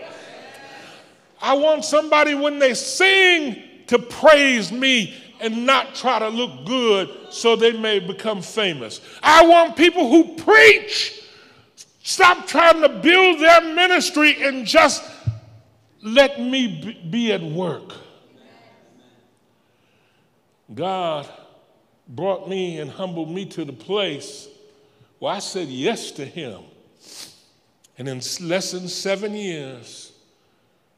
I 1.41 1.53
want 1.53 1.85
somebody 1.85 2.35
when 2.35 2.59
they 2.59 2.73
sing 2.73 3.63
to 3.87 3.99
praise 3.99 4.71
me 4.71 5.15
and 5.39 5.65
not 5.65 5.95
try 5.95 6.19
to 6.19 6.29
look 6.29 6.65
good 6.65 7.09
so 7.29 7.55
they 7.55 7.71
may 7.71 7.99
become 7.99 8.41
famous. 8.41 9.01
I 9.23 9.45
want 9.45 9.75
people 9.75 10.09
who 10.09 10.35
preach 10.35 11.21
Stop 12.03 12.47
trying 12.47 12.81
to 12.81 12.89
build 12.89 13.39
their 13.39 13.61
ministry 13.61 14.43
and 14.43 14.65
just 14.65 15.03
let 16.01 16.41
me 16.41 16.99
be 17.09 17.31
at 17.31 17.41
work. 17.41 17.93
God 20.73 21.27
brought 22.07 22.49
me 22.49 22.79
and 22.79 22.89
humbled 22.89 23.29
me 23.29 23.45
to 23.47 23.65
the 23.65 23.73
place 23.73 24.47
where 25.21 25.35
I 25.35 25.37
said 25.37 25.67
yes 25.67 26.09
to 26.13 26.25
Him. 26.25 26.63
And 27.95 28.09
in 28.09 28.21
less 28.41 28.71
than 28.71 28.87
seven 28.87 29.35
years, 29.35 30.13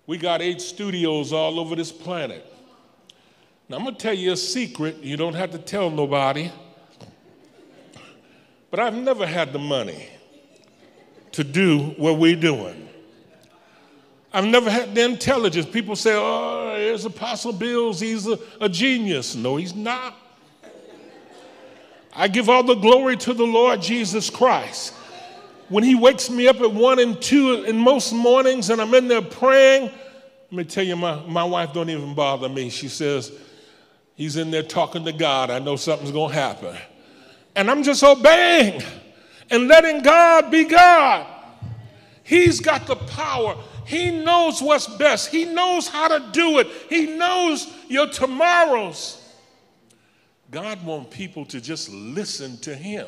we 0.07 0.17
got 0.17 0.41
eight 0.41 0.61
studios 0.61 1.33
all 1.33 1.59
over 1.59 1.75
this 1.75 1.91
planet. 1.91 2.45
Now, 3.67 3.75
I'm 3.75 3.83
going 3.83 3.95
to 3.95 4.01
tell 4.01 4.13
you 4.13 4.31
a 4.31 4.37
secret. 4.37 5.03
You 5.03 5.17
don't 5.17 5.33
have 5.33 5.51
to 5.51 5.57
tell 5.57 5.89
nobody. 5.89 6.49
But 8.71 8.79
I've 8.79 8.95
never 8.95 9.27
had 9.27 9.51
the 9.51 9.59
money 9.59 10.07
to 11.33 11.43
do 11.43 11.93
what 11.97 12.17
we're 12.17 12.37
doing. 12.37 12.87
I've 14.31 14.45
never 14.45 14.71
had 14.71 14.95
the 14.95 15.03
intelligence. 15.03 15.65
People 15.65 15.97
say, 15.97 16.13
oh, 16.15 16.75
there's 16.77 17.03
Apostle 17.03 17.51
Bills, 17.51 17.99
he's 17.99 18.25
a, 18.25 18.39
a 18.61 18.69
genius. 18.69 19.35
No, 19.35 19.57
he's 19.57 19.75
not. 19.75 20.15
I 22.15 22.27
give 22.27 22.49
all 22.49 22.63
the 22.63 22.75
glory 22.75 23.17
to 23.17 23.33
the 23.33 23.45
Lord 23.45 23.81
Jesus 23.81 24.29
Christ. 24.29 24.93
When 25.69 25.83
he 25.83 25.95
wakes 25.95 26.29
me 26.29 26.47
up 26.47 26.61
at 26.61 26.71
one 26.71 26.99
and 26.99 27.19
two 27.19 27.63
in 27.63 27.77
most 27.77 28.13
mornings 28.13 28.69
and 28.69 28.81
I'm 28.81 28.93
in 28.93 29.07
there 29.07 29.21
praying, 29.21 29.83
let 29.85 30.51
me 30.51 30.63
tell 30.63 30.83
you, 30.83 30.95
my, 30.95 31.19
my 31.25 31.43
wife 31.43 31.73
don't 31.73 31.89
even 31.89 32.13
bother 32.13 32.47
me. 32.47 32.69
She 32.69 32.87
says, 32.87 33.31
he's 34.13 34.35
in 34.35 34.51
there 34.51 34.61
talking 34.61 35.03
to 35.05 35.11
God. 35.11 35.49
I 35.49 35.57
know 35.57 35.75
something's 35.75 36.11
going 36.11 36.29
to 36.29 36.35
happen. 36.35 36.77
And 37.55 37.71
I'm 37.71 37.81
just 37.81 38.03
obeying 38.03 38.83
and 39.49 39.67
letting 39.67 40.03
God 40.03 40.51
be 40.51 40.65
God. 40.65 41.25
He's 42.23 42.59
got 42.59 42.85
the 42.85 42.95
power. 42.95 43.57
He 43.85 44.11
knows 44.11 44.61
what's 44.61 44.87
best. 44.87 45.29
He 45.29 45.45
knows 45.45 45.87
how 45.87 46.07
to 46.07 46.31
do 46.31 46.59
it. 46.59 46.67
He 46.89 47.07
knows 47.17 47.73
your 47.87 48.07
tomorrows. 48.07 49.22
God 50.53 50.85
wants 50.85 51.13
people 51.15 51.45
to 51.45 51.59
just 51.59 51.91
listen 51.91 52.57
to 52.59 52.75
Him. 52.75 53.07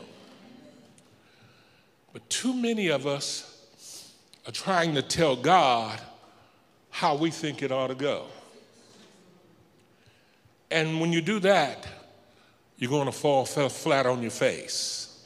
But 2.12 2.28
too 2.30 2.56
many 2.56 2.88
of 2.88 3.06
us 3.06 4.12
are 4.48 4.52
trying 4.52 4.96
to 4.96 5.04
tell 5.04 5.36
God 5.36 6.02
how 6.90 7.16
we 7.16 7.30
think 7.30 7.62
it 7.62 7.72
ought 7.72 7.88
to 7.88 7.96
go. 7.96 8.26
And 10.72 11.00
when 11.00 11.14
you 11.14 11.22
do 11.22 11.40
that, 11.42 11.88
you're 12.78 12.90
going 12.90 13.06
to 13.06 13.12
fall 13.12 13.46
flat 13.46 14.08
on 14.08 14.22
your 14.24 14.32
face. 14.32 15.24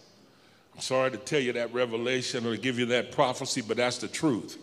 I'm 0.75 0.81
sorry 0.81 1.11
to 1.11 1.17
tell 1.17 1.39
you 1.39 1.53
that 1.53 1.73
revelation 1.73 2.45
or 2.45 2.55
to 2.55 2.61
give 2.61 2.77
you 2.77 2.87
that 2.87 3.13
prophecy, 3.13 3.61
but 3.61 3.77
that's 3.77 3.97
the 3.97 4.07
truth. 4.09 4.57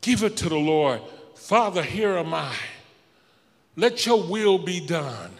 Give 0.00 0.24
it 0.24 0.36
to 0.38 0.48
the 0.48 0.58
Lord. 0.58 1.00
Father, 1.36 1.82
here 1.82 2.16
am 2.16 2.34
I. 2.34 2.54
Let 3.76 4.04
your 4.04 4.22
will 4.22 4.58
be 4.58 4.84
done, 4.84 5.30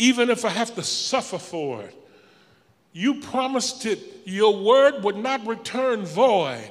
even 0.00 0.30
if 0.30 0.44
I 0.44 0.48
have 0.48 0.74
to 0.74 0.82
suffer 0.82 1.38
for 1.38 1.82
it. 1.82 1.94
You 2.92 3.20
promised 3.20 3.86
it, 3.86 4.00
your 4.24 4.64
word 4.64 5.04
would 5.04 5.16
not 5.16 5.46
return 5.46 6.04
void. 6.04 6.70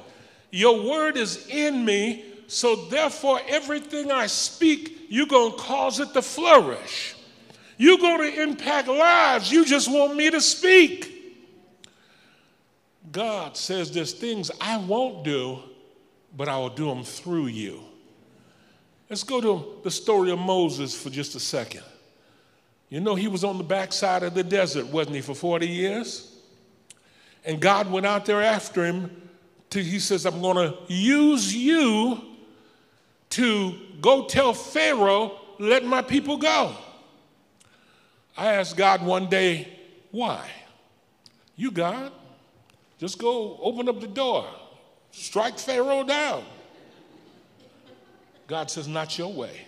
Your 0.50 0.86
word 0.88 1.16
is 1.16 1.46
in 1.48 1.84
me, 1.84 2.24
so 2.46 2.76
therefore, 2.88 3.40
everything 3.48 4.10
I 4.10 4.26
speak, 4.26 5.06
you're 5.08 5.26
going 5.26 5.52
to 5.52 5.58
cause 5.58 6.00
it 6.00 6.12
to 6.12 6.22
flourish. 6.22 7.14
You're 7.78 7.98
going 7.98 8.32
to 8.32 8.42
impact 8.42 8.88
lives. 8.88 9.50
You 9.50 9.64
just 9.64 9.90
want 9.90 10.16
me 10.16 10.30
to 10.30 10.40
speak. 10.40 11.16
God 13.10 13.56
says 13.56 13.90
there's 13.90 14.12
things 14.12 14.50
I 14.60 14.76
won't 14.76 15.24
do 15.24 15.60
but 16.36 16.48
I 16.48 16.56
will 16.58 16.70
do 16.70 16.86
them 16.86 17.04
through 17.04 17.46
you. 17.46 17.82
Let's 19.08 19.24
go 19.24 19.40
to 19.40 19.80
the 19.82 19.90
story 19.90 20.30
of 20.30 20.38
Moses 20.38 21.00
for 21.00 21.10
just 21.10 21.34
a 21.34 21.40
second. 21.40 21.82
You 22.90 23.00
know, 23.00 23.14
he 23.14 23.28
was 23.28 23.44
on 23.44 23.56
the 23.56 23.64
backside 23.64 24.24
of 24.24 24.34
the 24.34 24.42
desert, 24.42 24.86
wasn't 24.88 25.16
he, 25.16 25.22
for 25.22 25.34
40 25.34 25.66
years? 25.66 26.36
And 27.44 27.60
God 27.60 27.90
went 27.90 28.04
out 28.04 28.26
there 28.26 28.42
after 28.42 28.84
him. 28.84 29.28
To, 29.70 29.82
he 29.82 30.00
says, 30.00 30.26
I'm 30.26 30.42
going 30.42 30.56
to 30.56 30.76
use 30.92 31.54
you 31.54 32.20
to 33.30 33.74
go 34.00 34.26
tell 34.26 34.52
Pharaoh, 34.52 35.38
let 35.60 35.84
my 35.84 36.02
people 36.02 36.36
go. 36.36 36.74
I 38.36 38.54
asked 38.54 38.76
God 38.76 39.04
one 39.04 39.28
day, 39.28 39.68
why? 40.10 40.50
You, 41.54 41.70
God, 41.70 42.10
just 42.98 43.18
go 43.18 43.58
open 43.62 43.88
up 43.88 44.00
the 44.00 44.08
door. 44.08 44.48
Strike 45.12 45.58
Pharaoh 45.58 46.02
down. 46.02 46.44
God 48.46 48.70
says, 48.70 48.88
Not 48.88 49.16
your 49.16 49.32
way. 49.32 49.60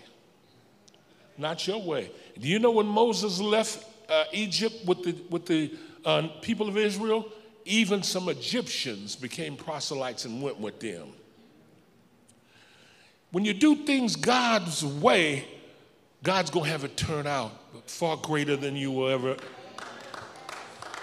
Not 1.38 1.66
your 1.66 1.80
way. 1.80 2.10
Do 2.38 2.48
you 2.48 2.58
know 2.58 2.70
when 2.70 2.86
Moses 2.86 3.40
left 3.40 3.84
uh, 4.08 4.24
Egypt 4.32 4.84
with 4.86 5.02
the, 5.04 5.16
with 5.30 5.46
the 5.46 5.72
uh, 6.04 6.28
people 6.40 6.68
of 6.68 6.76
Israel? 6.76 7.26
Even 7.64 8.02
some 8.02 8.28
Egyptians 8.28 9.14
became 9.14 9.56
proselytes 9.56 10.24
and 10.24 10.42
went 10.42 10.58
with 10.58 10.80
them. 10.80 11.08
When 13.30 13.44
you 13.44 13.54
do 13.54 13.76
things 13.76 14.16
God's 14.16 14.84
way, 14.84 15.46
God's 16.22 16.50
going 16.50 16.66
to 16.66 16.70
have 16.70 16.84
it 16.84 16.96
turn 16.96 17.26
out 17.26 17.52
far 17.86 18.16
greater 18.16 18.56
than 18.56 18.76
you 18.76 18.90
will 18.90 19.08
ever. 19.08 19.36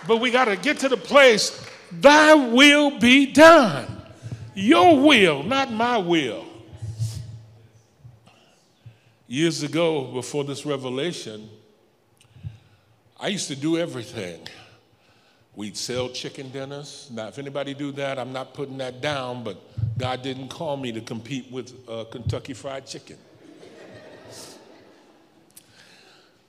But 0.08 0.18
we 0.18 0.32
got 0.32 0.46
to 0.46 0.56
get 0.56 0.80
to 0.80 0.90
the 0.90 0.98
place, 0.98 1.66
thy 1.92 2.34
will 2.34 3.00
be 3.00 3.26
done. 3.32 3.88
Your 4.56 5.00
will, 5.00 5.44
not 5.44 5.72
my 5.72 5.98
will. 5.98 6.46
Years 9.32 9.62
ago, 9.62 10.06
before 10.06 10.44
this 10.44 10.66
revelation, 10.66 11.52
I 13.20 13.28
used 13.28 13.48
to 13.50 13.56
do 13.56 13.78
everything. 13.78 14.42
We'd 15.56 15.78
sell 15.78 16.10
chicken 16.10 16.50
dinners. 16.50 17.12
Now, 17.14 17.28
if 17.28 17.38
anybody 17.38 17.76
do 17.76 17.92
that, 17.92 18.18
I'm 18.18 18.34
not 18.34 18.56
putting 18.56 18.80
that 18.80 19.02
down, 19.02 19.44
but 19.44 19.62
God 20.00 20.24
didn't 20.24 20.48
call 20.48 20.78
me 20.78 20.92
to 20.94 21.02
compete 21.02 21.52
with 21.52 21.76
uh, 21.88 22.06
Kentucky 22.06 22.56
Fried 22.56 22.88
Chicken. 22.88 23.18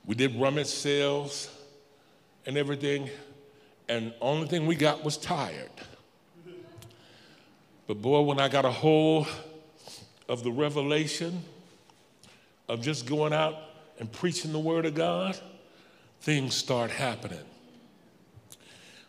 we 0.06 0.14
did 0.14 0.40
rummage 0.40 0.68
sales 0.68 1.50
and 2.46 2.56
everything, 2.56 3.10
and 3.90 4.14
only 4.22 4.48
thing 4.48 4.64
we 4.64 4.74
got 4.74 5.04
was 5.04 5.18
tired. 5.18 5.68
But 7.86 8.00
boy, 8.00 8.22
when 8.22 8.40
I 8.40 8.48
got 8.48 8.64
a 8.64 8.70
hold 8.70 9.26
of 10.30 10.42
the 10.42 10.50
revelation 10.50 11.44
of 12.70 12.80
just 12.80 13.04
going 13.04 13.33
out 13.33 13.56
and 13.98 14.11
preaching 14.11 14.52
the 14.52 14.59
word 14.59 14.87
of 14.87 14.94
God, 14.94 15.37
things 16.20 16.54
start 16.54 16.90
happening. 16.90 17.40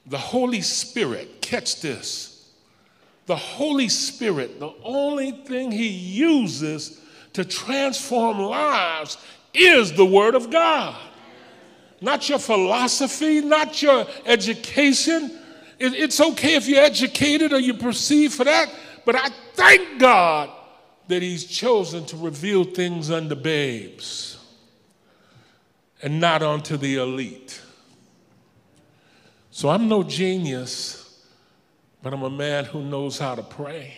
The 0.08 0.18
Holy 0.18 0.62
Spirit, 0.62 1.42
catch 1.42 1.80
this. 1.80 2.50
The 3.28 3.36
Holy 3.36 3.88
Spirit, 3.88 4.60
the 4.60 4.74
only 4.84 5.32
thing 5.32 5.72
He 5.72 5.88
uses 5.88 7.00
to 7.34 7.46
transform 7.46 8.40
lives 8.40 9.18
is 9.54 9.94
the 9.94 10.06
Word 10.06 10.34
of 10.34 10.50
God. 10.50 11.00
Not 12.02 12.28
your 12.28 12.40
philosophy, 12.40 13.42
not 13.42 13.80
your 13.82 14.08
education, 14.26 15.38
it's 15.78 16.20
okay 16.20 16.56
if 16.56 16.68
you're 16.68 16.84
educated 16.84 17.54
or 17.54 17.60
you 17.60 17.76
perceive 17.76 18.34
for 18.34 18.44
that, 18.44 18.74
but 19.06 19.16
I 19.16 19.30
thank 19.54 20.00
God 20.00 20.50
that 21.12 21.22
He's 21.22 21.44
chosen 21.46 22.06
to 22.06 22.16
reveal 22.16 22.64
things 22.64 23.12
unto 23.12 23.36
babes 23.36 24.38
and 26.02 26.22
not 26.22 26.42
unto 26.42 26.78
the 26.78 26.96
elite. 26.96 27.62
So 29.52 29.68
I'm 29.68 29.90
no 29.90 30.04
genius, 30.04 31.28
but 32.02 32.14
I'm 32.14 32.24
a 32.24 32.30
man 32.30 32.64
who 32.64 32.82
knows 32.82 33.20
how 33.20 33.36
to 33.36 33.44
pray. 33.44 33.98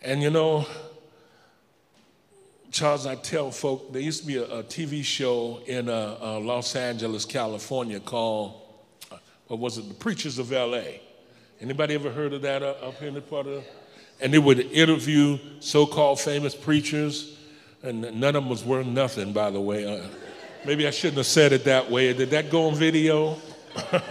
And 0.00 0.22
you 0.22 0.30
know, 0.30 0.66
Charles, 2.70 3.06
I 3.06 3.14
tell 3.14 3.50
folk, 3.50 3.92
there 3.92 4.00
used 4.00 4.22
to 4.22 4.26
be 4.26 4.36
a, 4.36 4.44
a 4.44 4.62
TV 4.62 5.04
show 5.04 5.60
in 5.66 5.90
uh, 5.90 6.16
uh, 6.20 6.40
Los 6.40 6.74
Angeles, 6.74 7.26
California 7.26 8.00
called, 8.00 8.60
uh, 9.12 9.18
what 9.48 9.60
was 9.60 9.76
it, 9.76 9.86
The 9.86 9.94
Preachers 9.94 10.38
of 10.38 10.50
LA. 10.50 11.03
Anybody 11.64 11.94
ever 11.94 12.10
heard 12.10 12.34
of 12.34 12.42
that 12.42 12.62
uh, 12.62 12.74
up 12.82 13.00
in 13.00 13.14
the 13.14 13.22
part 13.22 13.46
of? 13.46 13.64
And 14.20 14.34
they 14.34 14.38
would 14.38 14.60
interview 14.60 15.38
so-called 15.60 16.20
famous 16.20 16.54
preachers, 16.54 17.38
and 17.82 18.02
none 18.02 18.36
of 18.36 18.42
them 18.42 18.50
was 18.50 18.62
worth 18.62 18.84
nothing, 18.86 19.32
by 19.32 19.48
the 19.48 19.62
way. 19.62 19.86
Uh, 19.86 20.06
maybe 20.66 20.86
I 20.86 20.90
shouldn't 20.90 21.16
have 21.16 21.26
said 21.26 21.54
it 21.54 21.64
that 21.64 21.90
way. 21.90 22.12
Did 22.12 22.28
that 22.32 22.50
go 22.50 22.68
on 22.68 22.74
video? 22.74 23.38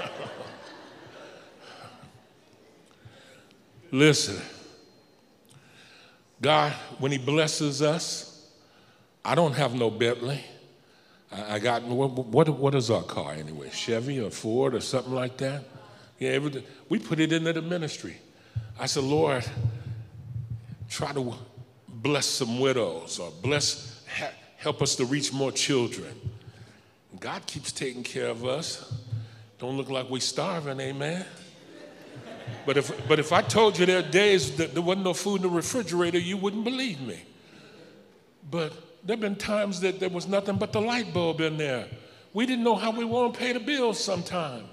Listen, 3.92 4.42
God, 6.42 6.72
when 6.98 7.12
He 7.12 7.20
blesses 7.20 7.84
us, 7.84 8.50
I 9.24 9.36
don't 9.36 9.54
have 9.54 9.76
no 9.76 9.92
Bentley. 9.92 10.44
I, 11.32 11.58
I 11.58 11.60
got, 11.60 11.84
what, 11.84 12.14
what, 12.14 12.50
what 12.50 12.74
is 12.74 12.90
our 12.90 13.04
car 13.04 13.34
anyway? 13.34 13.70
Chevy 13.70 14.20
or 14.20 14.32
Ford 14.32 14.74
or 14.74 14.82
something 14.82 15.14
like 15.14 15.38
that? 15.38 15.66
Yeah, 16.24 16.30
everything. 16.30 16.64
We 16.88 17.00
put 17.00 17.20
it 17.20 17.34
into 17.34 17.52
the 17.52 17.62
ministry. 17.62 18.16
I 18.80 18.86
said, 18.86 19.04
Lord, 19.04 19.46
try 20.90 21.12
to 21.12 21.34
bless 21.90 22.26
some 22.26 22.62
widows 22.62 23.20
or 23.20 23.30
bless, 23.42 24.06
help 24.56 24.82
us 24.82 24.96
to 24.96 25.06
reach 25.06 25.34
more 25.34 25.52
children. 25.52 26.14
God 27.20 27.46
keeps 27.46 27.74
taking 27.74 28.04
care 28.04 28.28
of 28.28 28.46
us. 28.46 29.02
Don't 29.60 29.76
look 29.76 29.90
like 29.90 30.10
we're 30.10 30.22
starving, 30.22 30.80
amen. 30.80 31.26
But 32.66 32.78
if, 32.78 33.08
but 33.10 33.20
if 33.20 33.34
I 33.34 33.42
told 33.42 33.78
you 33.78 33.86
there 33.86 34.00
are 34.00 34.10
days 34.10 34.56
that 34.56 34.74
there 34.74 34.82
wasn't 34.82 35.04
no 35.04 35.14
food 35.14 35.38
in 35.38 35.42
the 35.42 35.50
refrigerator, 35.50 36.20
you 36.20 36.38
wouldn't 36.38 36.64
believe 36.64 37.02
me. 37.02 37.22
But 38.50 38.72
there 39.06 39.18
have 39.18 39.22
been 39.22 39.36
times 39.36 39.82
that 39.82 40.00
there 40.00 40.08
was 40.08 40.26
nothing 40.26 40.56
but 40.56 40.72
the 40.72 40.80
light 40.80 41.14
bulb 41.14 41.42
in 41.42 41.58
there. 41.58 41.86
We 42.32 42.46
didn't 42.46 42.64
know 42.64 42.76
how 42.76 42.92
we 42.92 43.04
were 43.04 43.12
going 43.12 43.34
to 43.34 43.40
pay 43.40 43.52
the 43.52 43.60
bills 43.60 44.02
sometime. 44.02 44.64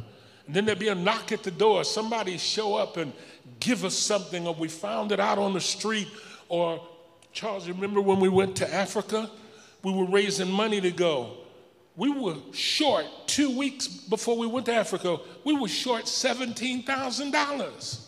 Then 0.53 0.65
there'd 0.65 0.79
be 0.79 0.89
a 0.89 0.95
knock 0.95 1.33
at 1.33 1.43
the 1.43 1.51
door. 1.51 1.85
Somebody 1.85 2.39
show 2.39 2.77
up 2.77 2.97
and 2.97 3.13
give 3.59 3.85
us 3.85 3.97
something, 3.97 4.47
or 4.47 4.55
we 4.55 4.69
found 4.69 5.13
it 5.13 5.21
out 5.21 5.39
on 5.39 5.53
the 5.53 5.61
street 5.61 6.09
Or, 6.51 6.85
Charles, 7.33 7.67
remember 7.69 8.01
when 8.01 8.19
we 8.19 8.29
went 8.29 8.57
to 8.57 8.75
Africa? 8.75 9.31
We 9.83 9.93
were 9.93 10.07
raising 10.07 10.51
money 10.51 10.81
to 10.81 10.91
go. 10.91 11.37
We 11.97 12.11
were 12.11 12.35
short 12.53 13.07
two 13.27 13.57
weeks 13.57 13.87
before 13.87 14.37
we 14.37 14.49
went 14.49 14.67
to 14.67 14.75
Africa. 14.75 15.21
We 15.45 15.57
were 15.57 15.69
short 15.69 16.07
$17,000. 16.07 18.01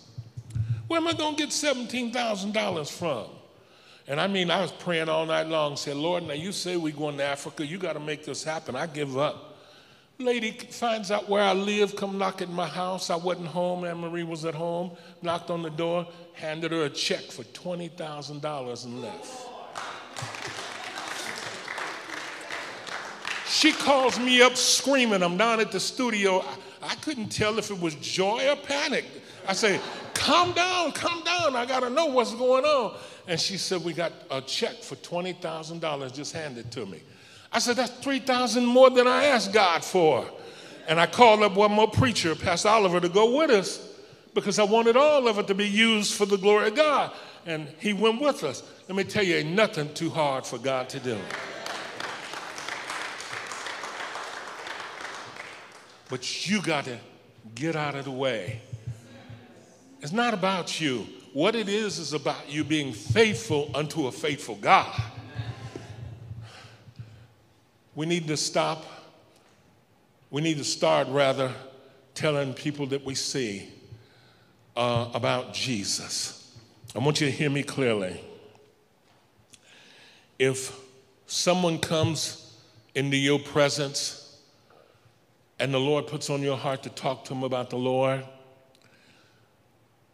Where 0.88 1.00
am 1.00 1.06
I 1.06 1.12
going 1.12 1.36
to 1.36 1.42
get 1.42 1.50
$17,000 1.50 2.90
from? 2.90 3.26
And 4.08 4.20
I 4.20 4.26
mean, 4.26 4.50
I 4.50 4.60
was 4.60 4.72
praying 4.72 5.08
all 5.08 5.24
night 5.24 5.46
long, 5.46 5.76
said, 5.76 5.94
Lord, 5.96 6.26
now 6.26 6.34
you 6.34 6.50
say 6.50 6.76
we're 6.76 6.92
going 6.92 7.16
to 7.18 7.24
Africa. 7.24 7.64
You 7.64 7.78
got 7.78 7.92
to 7.92 8.00
make 8.00 8.24
this 8.24 8.42
happen. 8.42 8.74
I 8.74 8.88
give 8.88 9.16
up. 9.16 9.51
Lady 10.24 10.52
finds 10.52 11.10
out 11.10 11.28
where 11.28 11.42
I 11.42 11.52
live, 11.52 11.96
come 11.96 12.18
knock 12.18 12.42
at 12.42 12.48
my 12.48 12.66
house. 12.66 13.10
I 13.10 13.16
wasn't 13.16 13.48
home. 13.48 13.84
Anne 13.84 13.98
Marie 13.98 14.22
was 14.22 14.44
at 14.44 14.54
home. 14.54 14.92
Knocked 15.22 15.50
on 15.50 15.62
the 15.62 15.70
door, 15.70 16.06
handed 16.34 16.72
her 16.72 16.84
a 16.84 16.90
check 16.90 17.22
for 17.22 17.44
$20,000 17.44 18.84
and 18.84 19.02
left. 19.02 19.48
She 23.46 23.72
calls 23.72 24.18
me 24.18 24.42
up 24.42 24.56
screaming. 24.56 25.22
I'm 25.22 25.36
down 25.36 25.60
at 25.60 25.70
the 25.70 25.78
studio. 25.78 26.40
I, 26.40 26.56
I 26.82 26.94
couldn't 26.96 27.28
tell 27.28 27.58
if 27.58 27.70
it 27.70 27.78
was 27.78 27.94
joy 27.96 28.48
or 28.48 28.56
panic. 28.56 29.04
I 29.46 29.52
say, 29.52 29.80
calm 30.14 30.52
down, 30.52 30.92
calm 30.92 31.22
down. 31.22 31.54
I 31.54 31.66
got 31.66 31.80
to 31.80 31.90
know 31.90 32.06
what's 32.06 32.34
going 32.34 32.64
on. 32.64 32.96
And 33.28 33.38
she 33.38 33.56
said, 33.56 33.84
we 33.84 33.92
got 33.92 34.12
a 34.30 34.40
check 34.40 34.82
for 34.82 34.96
$20,000. 34.96 36.12
Just 36.12 36.32
handed 36.32 36.72
to 36.72 36.86
me. 36.86 37.02
I 37.52 37.58
said, 37.58 37.76
that's 37.76 37.90
3,000 37.90 38.64
more 38.64 38.90
than 38.90 39.06
I 39.06 39.26
asked 39.26 39.52
God 39.52 39.84
for. 39.84 40.26
And 40.88 40.98
I 40.98 41.06
called 41.06 41.42
up 41.42 41.54
one 41.54 41.70
more 41.70 41.88
preacher, 41.88 42.34
Pastor 42.34 42.68
Oliver, 42.68 43.00
to 43.00 43.08
go 43.08 43.36
with 43.36 43.50
us 43.50 43.88
because 44.34 44.58
I 44.58 44.64
wanted 44.64 44.96
all 44.96 45.28
of 45.28 45.38
it 45.38 45.46
to 45.48 45.54
be 45.54 45.68
used 45.68 46.14
for 46.14 46.26
the 46.26 46.38
glory 46.38 46.68
of 46.68 46.74
God. 46.74 47.12
And 47.44 47.68
he 47.78 47.92
went 47.92 48.20
with 48.20 48.42
us. 48.44 48.62
Let 48.88 48.96
me 48.96 49.04
tell 49.04 49.22
you, 49.22 49.36
ain't 49.36 49.50
nothing 49.50 49.92
too 49.94 50.10
hard 50.10 50.46
for 50.46 50.58
God 50.58 50.88
to 50.90 51.00
do. 51.00 51.18
But 56.08 56.48
you 56.48 56.62
got 56.62 56.84
to 56.84 56.98
get 57.54 57.76
out 57.76 57.94
of 57.94 58.04
the 58.04 58.10
way. 58.10 58.60
It's 60.00 60.12
not 60.12 60.34
about 60.34 60.80
you. 60.80 61.06
What 61.32 61.54
it 61.54 61.68
is 61.68 61.98
is 61.98 62.12
about 62.12 62.50
you 62.50 62.64
being 62.64 62.92
faithful 62.92 63.70
unto 63.74 64.06
a 64.06 64.12
faithful 64.12 64.56
God. 64.56 65.00
We 67.94 68.06
need 68.06 68.26
to 68.28 68.36
stop. 68.36 68.84
We 70.30 70.40
need 70.40 70.58
to 70.58 70.64
start, 70.64 71.08
rather, 71.08 71.52
telling 72.14 72.54
people 72.54 72.86
that 72.86 73.04
we 73.04 73.14
see 73.14 73.68
uh, 74.76 75.10
about 75.12 75.52
Jesus. 75.52 76.56
I 76.94 76.98
want 76.98 77.20
you 77.20 77.26
to 77.26 77.32
hear 77.32 77.50
me 77.50 77.62
clearly. 77.62 78.20
If 80.38 80.78
someone 81.26 81.78
comes 81.78 82.54
into 82.94 83.16
your 83.16 83.38
presence 83.38 84.38
and 85.58 85.72
the 85.72 85.78
Lord 85.78 86.06
puts 86.06 86.28
on 86.30 86.42
your 86.42 86.56
heart 86.56 86.82
to 86.82 86.90
talk 86.90 87.24
to 87.24 87.28
them 87.30 87.44
about 87.44 87.70
the 87.70 87.76
Lord, 87.76 88.24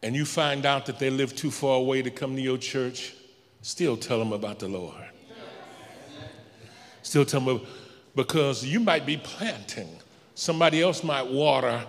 and 0.02 0.14
you 0.14 0.24
find 0.24 0.66
out 0.66 0.86
that 0.86 0.98
they 0.98 1.10
live 1.10 1.34
too 1.34 1.50
far 1.50 1.76
away 1.76 2.02
to 2.02 2.10
come 2.10 2.36
to 2.36 2.42
your 2.42 2.58
church, 2.58 3.14
still 3.62 3.96
tell 3.96 4.18
them 4.18 4.32
about 4.32 4.58
the 4.58 4.68
Lord. 4.68 4.94
Still 7.02 7.24
tell 7.24 7.40
me, 7.40 7.66
because 8.14 8.64
you 8.64 8.80
might 8.80 9.06
be 9.06 9.16
planting, 9.16 9.88
somebody 10.34 10.82
else 10.82 11.02
might 11.02 11.26
water 11.26 11.84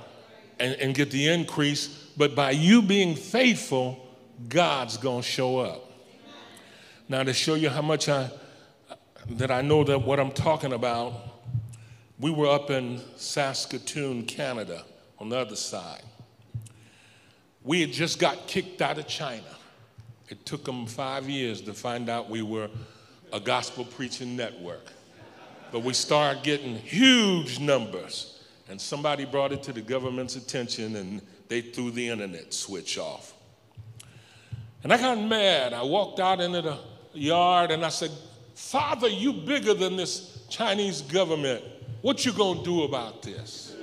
and, 0.60 0.76
and 0.76 0.96
get 0.96 1.12
the 1.12 1.28
increase, 1.28 1.88
but 2.18 2.36
by 2.36 2.52
you 2.52 2.82
being 2.82 3.16
faithful, 3.16 4.06
God's 4.48 4.98
gonna 4.98 5.24
show 5.24 5.60
up. 5.60 5.92
Now, 7.08 7.24
to 7.24 7.34
show 7.34 7.56
you 7.56 7.70
how 7.70 7.82
much 7.82 8.08
I 8.08 8.30
that 9.32 9.52
I 9.52 9.62
know 9.62 9.84
that 9.84 10.00
what 10.00 10.20
I'm 10.20 10.32
talking 10.32 10.74
about, 10.74 11.14
we 12.20 12.32
were 12.32 12.48
up 12.48 12.70
in 12.70 13.02
Saskatoon, 13.16 14.26
Canada, 14.26 14.84
on 15.20 15.30
the 15.30 15.38
other 15.38 15.56
side. 15.56 16.02
We 17.64 17.82
had 17.82 17.92
just 17.92 18.20
got 18.20 18.48
kicked 18.48 18.82
out 18.82 18.98
of 18.98 19.08
China. 19.08 19.44
It 20.30 20.46
took 20.46 20.64
them 20.64 20.86
five 20.86 21.30
years 21.30 21.62
to 21.62 21.74
find 21.74 22.10
out 22.10 22.30
we 22.30 22.42
were 22.42 22.70
a 23.32 23.40
gospel 23.40 23.86
preaching 23.86 24.36
network. 24.36 24.92
But 25.72 25.84
we 25.84 25.94
started 25.94 26.44
getting 26.44 26.76
huge 26.76 27.60
numbers. 27.60 28.42
And 28.70 28.80
somebody 28.80 29.26
brought 29.26 29.52
it 29.52 29.64
to 29.64 29.74
the 29.74 29.82
government's 29.82 30.36
attention 30.36 30.96
and 30.96 31.22
they 31.48 31.62
threw 31.62 31.90
the 31.92 32.10
internet 32.10 32.54
switch 32.54 32.98
off. 32.98 33.34
And 34.84 34.94
I 34.94 34.98
got 34.98 35.20
mad. 35.20 35.74
I 35.74 35.84
walked 35.84 36.20
out 36.20 36.40
into 36.40 36.62
the 36.62 36.78
yard 37.14 37.72
and 37.72 37.84
I 37.84 37.90
said, 37.90 38.12
Father, 38.54 39.08
you 39.08 39.34
bigger 39.34 39.74
than 39.74 39.96
this 39.96 40.46
Chinese 40.50 41.02
government. 41.02 41.64
What 42.02 42.26
you 42.26 42.32
gonna 42.32 42.64
do 42.64 42.84
about 42.84 43.24
this? 43.24 43.76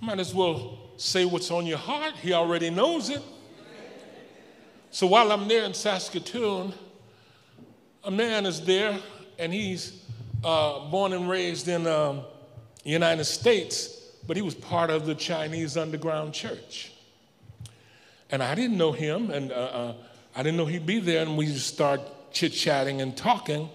Might 0.00 0.20
as 0.20 0.34
well 0.34 0.78
say 0.96 1.24
what's 1.24 1.50
on 1.50 1.66
your 1.66 1.78
heart. 1.78 2.14
He 2.16 2.32
already 2.32 2.70
knows 2.70 3.10
it. 3.10 3.22
So 4.90 5.06
while 5.06 5.32
I'm 5.32 5.48
there 5.48 5.64
in 5.64 5.74
Saskatoon, 5.74 6.72
a 8.04 8.10
man 8.10 8.46
is 8.46 8.64
there, 8.64 8.98
and 9.38 9.52
he's 9.52 10.02
uh, 10.44 10.88
born 10.90 11.12
and 11.12 11.28
raised 11.28 11.68
in 11.68 11.84
the 11.84 11.98
um, 11.98 12.20
United 12.84 13.24
States, 13.24 13.88
but 14.26 14.36
he 14.36 14.42
was 14.42 14.54
part 14.54 14.90
of 14.90 15.06
the 15.06 15.14
Chinese 15.14 15.76
underground 15.76 16.32
church. 16.32 16.92
And 18.30 18.42
I 18.42 18.54
didn't 18.54 18.76
know 18.76 18.92
him, 18.92 19.30
and 19.30 19.52
uh, 19.52 19.54
uh, 19.54 19.94
I 20.34 20.42
didn't 20.42 20.56
know 20.56 20.66
he'd 20.66 20.86
be 20.86 21.00
there, 21.00 21.22
and 21.22 21.36
we 21.36 21.46
just 21.46 21.68
started 21.68 22.06
chit 22.32 22.52
chatting 22.52 23.00
and 23.00 23.16
talking. 23.16 23.68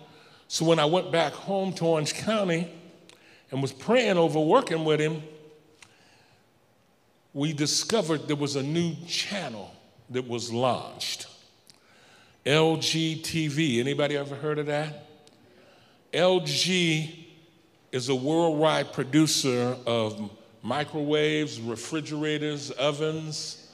So 0.48 0.66
when 0.66 0.80
I 0.80 0.86
went 0.86 1.12
back 1.12 1.34
home 1.34 1.74
to 1.74 1.86
Orange 1.86 2.14
County 2.14 2.70
and 3.50 3.62
was 3.62 3.72
praying 3.72 4.18
over 4.18 4.40
working 4.40 4.84
with 4.84 5.00
him, 5.00 5.24
we 7.34 7.54
discovered 7.54 8.28
there 8.28 8.36
was 8.36 8.58
a 8.58 8.64
new 8.64 8.96
channel 9.08 9.74
that 10.10 10.28
was 10.28 10.52
launched. 10.52 11.28
LGTV. 12.46 13.80
Anybody 13.80 14.18
ever 14.18 14.36
heard 14.36 14.60
of 14.60 14.66
that? 14.66 15.06
LG 16.14 17.16
is 17.92 18.10
a 18.10 18.16
worldwide 18.16 18.94
producer 18.94 19.78
of 19.86 20.30
microwaves, 20.62 21.60
refrigerators, 21.60 22.72
ovens, 22.72 23.70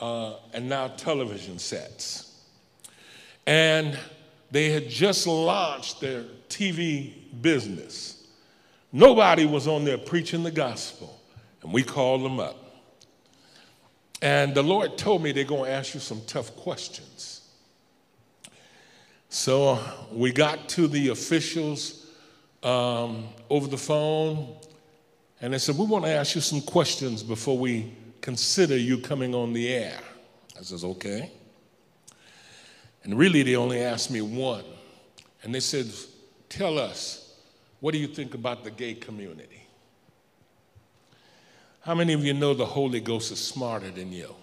uh, 0.00 0.34
and 0.52 0.68
now 0.68 0.88
television 0.88 1.58
sets. 1.58 2.40
And 3.46 3.98
they 4.50 4.70
had 4.70 4.88
just 4.88 5.26
launched 5.26 6.00
their 6.00 6.24
TV 6.48 7.14
business. 7.40 8.26
Nobody 8.92 9.46
was 9.46 9.66
on 9.66 9.84
there 9.84 9.98
preaching 9.98 10.42
the 10.42 10.50
gospel, 10.50 11.18
and 11.62 11.72
we 11.72 11.82
called 11.82 12.22
them 12.22 12.40
up. 12.40 12.56
And 14.20 14.54
the 14.54 14.62
Lord 14.62 14.96
told 14.96 15.22
me 15.22 15.32
they're 15.32 15.44
going 15.44 15.64
to 15.64 15.70
ask 15.70 15.94
you 15.94 16.00
some 16.00 16.20
tough 16.26 16.54
questions. 16.56 17.41
So 19.32 19.80
we 20.12 20.30
got 20.30 20.68
to 20.68 20.86
the 20.86 21.08
officials 21.08 22.06
um, 22.62 23.28
over 23.48 23.66
the 23.66 23.78
phone, 23.78 24.54
and 25.40 25.54
they 25.54 25.58
said, 25.58 25.78
We 25.78 25.86
want 25.86 26.04
to 26.04 26.10
ask 26.10 26.34
you 26.34 26.42
some 26.42 26.60
questions 26.60 27.22
before 27.22 27.56
we 27.56 27.94
consider 28.20 28.76
you 28.76 28.98
coming 28.98 29.34
on 29.34 29.54
the 29.54 29.72
air. 29.72 29.98
I 30.60 30.62
says, 30.62 30.84
Okay. 30.84 31.32
And 33.04 33.16
really, 33.16 33.42
they 33.42 33.56
only 33.56 33.80
asked 33.80 34.10
me 34.10 34.20
one. 34.20 34.64
And 35.42 35.54
they 35.54 35.60
said, 35.60 35.86
Tell 36.50 36.78
us, 36.78 37.34
what 37.80 37.92
do 37.92 37.98
you 37.98 38.08
think 38.08 38.34
about 38.34 38.64
the 38.64 38.70
gay 38.70 38.92
community? 38.92 39.66
How 41.80 41.94
many 41.94 42.12
of 42.12 42.22
you 42.22 42.34
know 42.34 42.52
the 42.52 42.66
Holy 42.66 43.00
Ghost 43.00 43.32
is 43.32 43.40
smarter 43.40 43.90
than 43.90 44.12
you? 44.12 44.34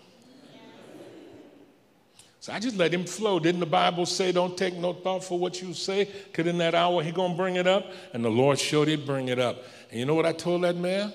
So 2.50 2.56
I 2.56 2.60
just 2.60 2.78
let 2.78 2.92
him 2.92 3.06
flow. 3.06 3.40
Didn't 3.40 3.60
the 3.60 3.68
Bible 3.68 4.08
say, 4.08 4.32
don't 4.32 4.58
take 4.58 4.74
no 4.74 4.92
thought 4.92 5.24
for 5.24 5.38
what 5.38 5.62
you 5.62 5.72
say? 5.72 6.10
Because 6.26 6.48
in 6.48 6.58
that 6.58 6.74
hour, 6.74 7.04
he 7.04 7.12
going 7.12 7.34
to 7.34 7.38
bring 7.38 7.58
it 7.58 7.68
up. 7.68 7.86
And 8.12 8.26
the 8.26 8.30
Lord 8.30 8.58
showed 8.58 8.88
he'd 8.88 9.06
bring 9.06 9.28
it 9.28 9.38
up. 9.38 9.58
And 9.92 10.00
you 10.00 10.08
know 10.08 10.16
what 10.16 10.26
I 10.26 10.32
told 10.32 10.64
that 10.64 10.76
man? 10.76 11.14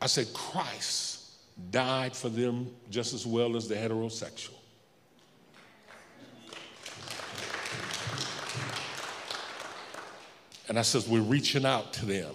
I 0.00 0.08
said, 0.08 0.26
Christ 0.34 1.20
died 1.70 2.16
for 2.16 2.28
them 2.28 2.68
just 2.90 3.14
as 3.14 3.24
well 3.24 3.54
as 3.54 3.68
the 3.68 3.76
heterosexual. 3.76 4.50
And 10.68 10.76
I 10.76 10.82
says, 10.82 11.06
we're 11.06 11.20
reaching 11.20 11.64
out 11.64 11.92
to 11.92 12.06
them. 12.06 12.34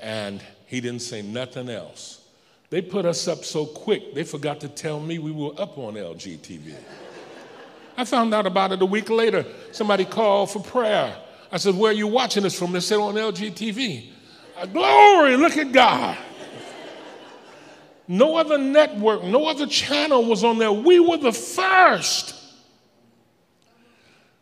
And 0.00 0.42
he 0.66 0.80
didn't 0.80 1.02
say 1.02 1.22
nothing 1.22 1.68
else. 1.68 2.21
They 2.72 2.80
put 2.80 3.04
us 3.04 3.28
up 3.28 3.44
so 3.44 3.66
quick, 3.66 4.14
they 4.14 4.24
forgot 4.24 4.60
to 4.60 4.68
tell 4.68 4.98
me 4.98 5.18
we 5.18 5.30
were 5.30 5.52
up 5.58 5.76
on 5.76 5.92
LGTV. 5.92 6.74
I 7.98 8.06
found 8.06 8.32
out 8.32 8.46
about 8.46 8.72
it 8.72 8.80
a 8.80 8.86
week 8.86 9.10
later. 9.10 9.44
Somebody 9.72 10.06
called 10.06 10.50
for 10.50 10.62
prayer. 10.62 11.14
I 11.52 11.58
said, 11.58 11.76
Where 11.76 11.90
are 11.90 11.94
you 11.94 12.06
watching 12.06 12.44
this 12.44 12.58
from? 12.58 12.72
They 12.72 12.80
said, 12.80 12.96
On 12.96 13.14
LGTV. 13.14 14.08
I, 14.56 14.62
uh, 14.62 14.64
Glory, 14.64 15.36
look 15.36 15.58
at 15.58 15.70
God. 15.70 16.16
No 18.08 18.36
other 18.36 18.56
network, 18.56 19.22
no 19.22 19.44
other 19.44 19.66
channel 19.66 20.24
was 20.24 20.42
on 20.42 20.56
there. 20.56 20.72
We 20.72 20.98
were 20.98 21.18
the 21.18 21.30
first. 21.30 22.34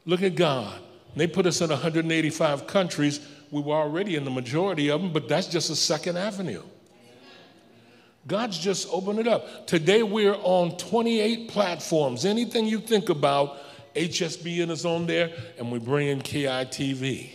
Look 0.06 0.22
at 0.22 0.36
God. 0.36 0.80
They 1.16 1.26
put 1.26 1.46
us 1.46 1.60
in 1.62 1.70
185 1.70 2.68
countries. 2.68 3.26
We 3.50 3.60
were 3.60 3.74
already 3.74 4.14
in 4.14 4.24
the 4.24 4.30
majority 4.30 4.88
of 4.88 5.02
them, 5.02 5.12
but 5.12 5.28
that's 5.28 5.48
just 5.48 5.68
a 5.68 5.74
second 5.74 6.16
avenue. 6.16 6.62
God's 8.26 8.58
just 8.58 8.88
opened 8.90 9.18
it 9.18 9.26
up. 9.26 9.66
Today 9.66 10.02
we're 10.02 10.34
on 10.34 10.76
28 10.76 11.48
platforms. 11.48 12.24
Anything 12.24 12.66
you 12.66 12.80
think 12.80 13.08
about, 13.08 13.58
HSBN 13.94 14.70
is 14.70 14.84
on 14.84 15.06
there, 15.06 15.32
and 15.58 15.72
we 15.72 15.78
bring 15.78 16.08
in 16.08 16.20
KITV. 16.20 17.30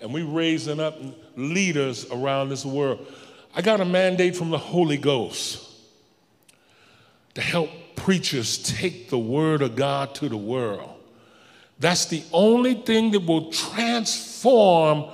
And 0.00 0.12
we're 0.12 0.26
raising 0.26 0.80
up 0.80 0.98
leaders 1.36 2.10
around 2.10 2.48
this 2.48 2.64
world. 2.64 3.06
I 3.54 3.62
got 3.62 3.80
a 3.80 3.84
mandate 3.84 4.36
from 4.36 4.50
the 4.50 4.58
Holy 4.58 4.96
Ghost 4.96 5.70
to 7.34 7.40
help 7.40 7.70
preachers 7.96 8.58
take 8.58 9.10
the 9.10 9.18
word 9.18 9.62
of 9.62 9.76
God 9.76 10.14
to 10.16 10.28
the 10.28 10.36
world. 10.36 10.90
That's 11.78 12.06
the 12.06 12.22
only 12.32 12.74
thing 12.74 13.10
that 13.12 13.20
will 13.20 13.50
transform 13.50 15.10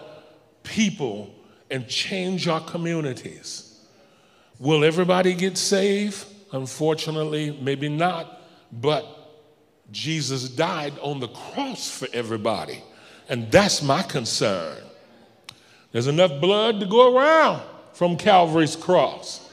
people 0.63 1.35
and 1.71 1.87
change 1.89 2.49
our 2.49 2.61
communities. 2.61 3.70
Will 4.61 4.85
everybody 4.85 5.33
get 5.33 5.57
saved? 5.57 6.27
Unfortunately, 6.53 7.59
maybe 7.63 7.89
not, 7.89 8.43
but 8.71 9.07
Jesus 9.91 10.51
died 10.51 10.93
on 11.01 11.19
the 11.19 11.29
cross 11.29 11.91
for 11.91 12.07
everybody, 12.13 12.85
and 13.31 13.51
that's 13.51 13.83
my 13.83 14.03
concern. 14.03 14.77
There's 15.93 16.09
enough 16.09 16.41
blood 16.43 16.79
to 16.81 16.87
go 16.87 17.17
around 17.17 17.63
from 17.95 18.19
Calvary's 18.19 18.77
cross. 18.77 19.49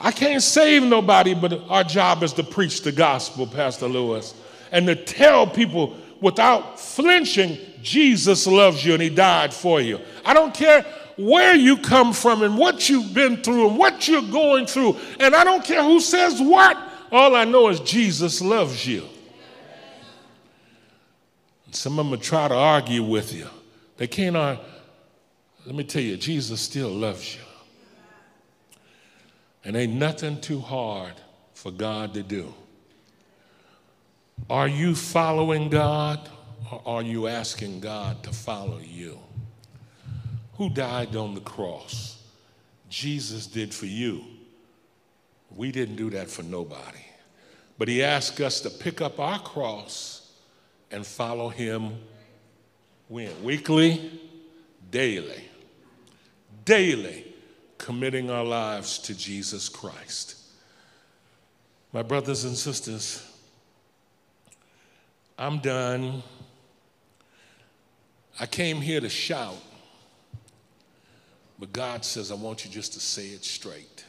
I 0.00 0.12
can't 0.12 0.42
save 0.42 0.84
nobody, 0.84 1.34
but 1.34 1.52
our 1.68 1.84
job 1.84 2.22
is 2.22 2.32
to 2.34 2.44
preach 2.44 2.82
the 2.82 2.92
gospel, 2.92 3.48
Pastor 3.48 3.88
Lewis, 3.88 4.34
and 4.70 4.86
to 4.86 4.94
tell 4.94 5.46
people 5.46 5.96
without 6.20 6.78
flinching, 6.78 7.58
Jesus 7.82 8.46
loves 8.46 8.84
you 8.84 8.94
and 8.94 9.02
he 9.02 9.10
died 9.10 9.52
for 9.52 9.80
you. 9.80 9.98
I 10.24 10.34
don't 10.34 10.54
care 10.54 10.86
where 11.26 11.54
you 11.54 11.76
come 11.76 12.12
from 12.12 12.42
and 12.42 12.56
what 12.56 12.88
you've 12.88 13.12
been 13.14 13.42
through 13.42 13.68
and 13.68 13.78
what 13.78 14.08
you're 14.08 14.22
going 14.22 14.66
through, 14.66 14.96
and 15.18 15.34
I 15.34 15.44
don't 15.44 15.64
care 15.64 15.82
who 15.82 16.00
says 16.00 16.40
what. 16.40 16.76
All 17.12 17.34
I 17.34 17.44
know 17.44 17.68
is 17.68 17.80
Jesus 17.80 18.40
loves 18.40 18.86
you. 18.86 19.04
Some 21.72 21.98
of 21.98 22.10
them 22.10 22.20
try 22.20 22.48
to 22.48 22.54
argue 22.54 23.04
with 23.04 23.32
you. 23.32 23.46
They 23.96 24.06
can't 24.06 24.36
argue. 24.36 24.64
Let 25.66 25.74
me 25.74 25.84
tell 25.84 26.02
you, 26.02 26.16
Jesus 26.16 26.60
still 26.60 26.88
loves 26.88 27.34
you. 27.34 27.42
And 29.64 29.76
ain't 29.76 29.92
nothing 29.92 30.40
too 30.40 30.60
hard 30.60 31.14
for 31.52 31.70
God 31.70 32.14
to 32.14 32.22
do. 32.22 32.54
Are 34.48 34.68
you 34.68 34.94
following 34.94 35.68
God 35.68 36.28
or 36.70 36.82
are 36.86 37.02
you 37.02 37.28
asking 37.28 37.80
God 37.80 38.22
to 38.22 38.32
follow 38.32 38.78
you? 38.78 39.18
Who 40.60 40.68
died 40.68 41.16
on 41.16 41.34
the 41.34 41.40
cross? 41.40 42.22
Jesus 42.90 43.46
did 43.46 43.72
for 43.72 43.86
you. 43.86 44.22
We 45.56 45.72
didn't 45.72 45.96
do 45.96 46.10
that 46.10 46.28
for 46.28 46.42
nobody. 46.42 46.98
But 47.78 47.88
he 47.88 48.02
asked 48.02 48.42
us 48.42 48.60
to 48.60 48.68
pick 48.68 49.00
up 49.00 49.18
our 49.18 49.38
cross 49.38 50.30
and 50.90 51.06
follow 51.06 51.48
him 51.48 51.96
when? 53.08 53.42
Weekly, 53.42 54.20
daily. 54.90 55.48
Daily 56.66 57.32
committing 57.78 58.30
our 58.30 58.44
lives 58.44 58.98
to 58.98 59.14
Jesus 59.14 59.66
Christ. 59.66 60.36
My 61.90 62.02
brothers 62.02 62.44
and 62.44 62.54
sisters, 62.54 63.26
I'm 65.38 65.60
done. 65.60 66.22
I 68.38 68.44
came 68.44 68.82
here 68.82 69.00
to 69.00 69.08
shout, 69.08 69.56
but 71.60 71.74
God 71.74 72.06
says, 72.06 72.32
I 72.32 72.34
want 72.34 72.64
you 72.64 72.70
just 72.70 72.94
to 72.94 73.00
say 73.00 73.26
it 73.26 73.44
straight. 73.44 74.04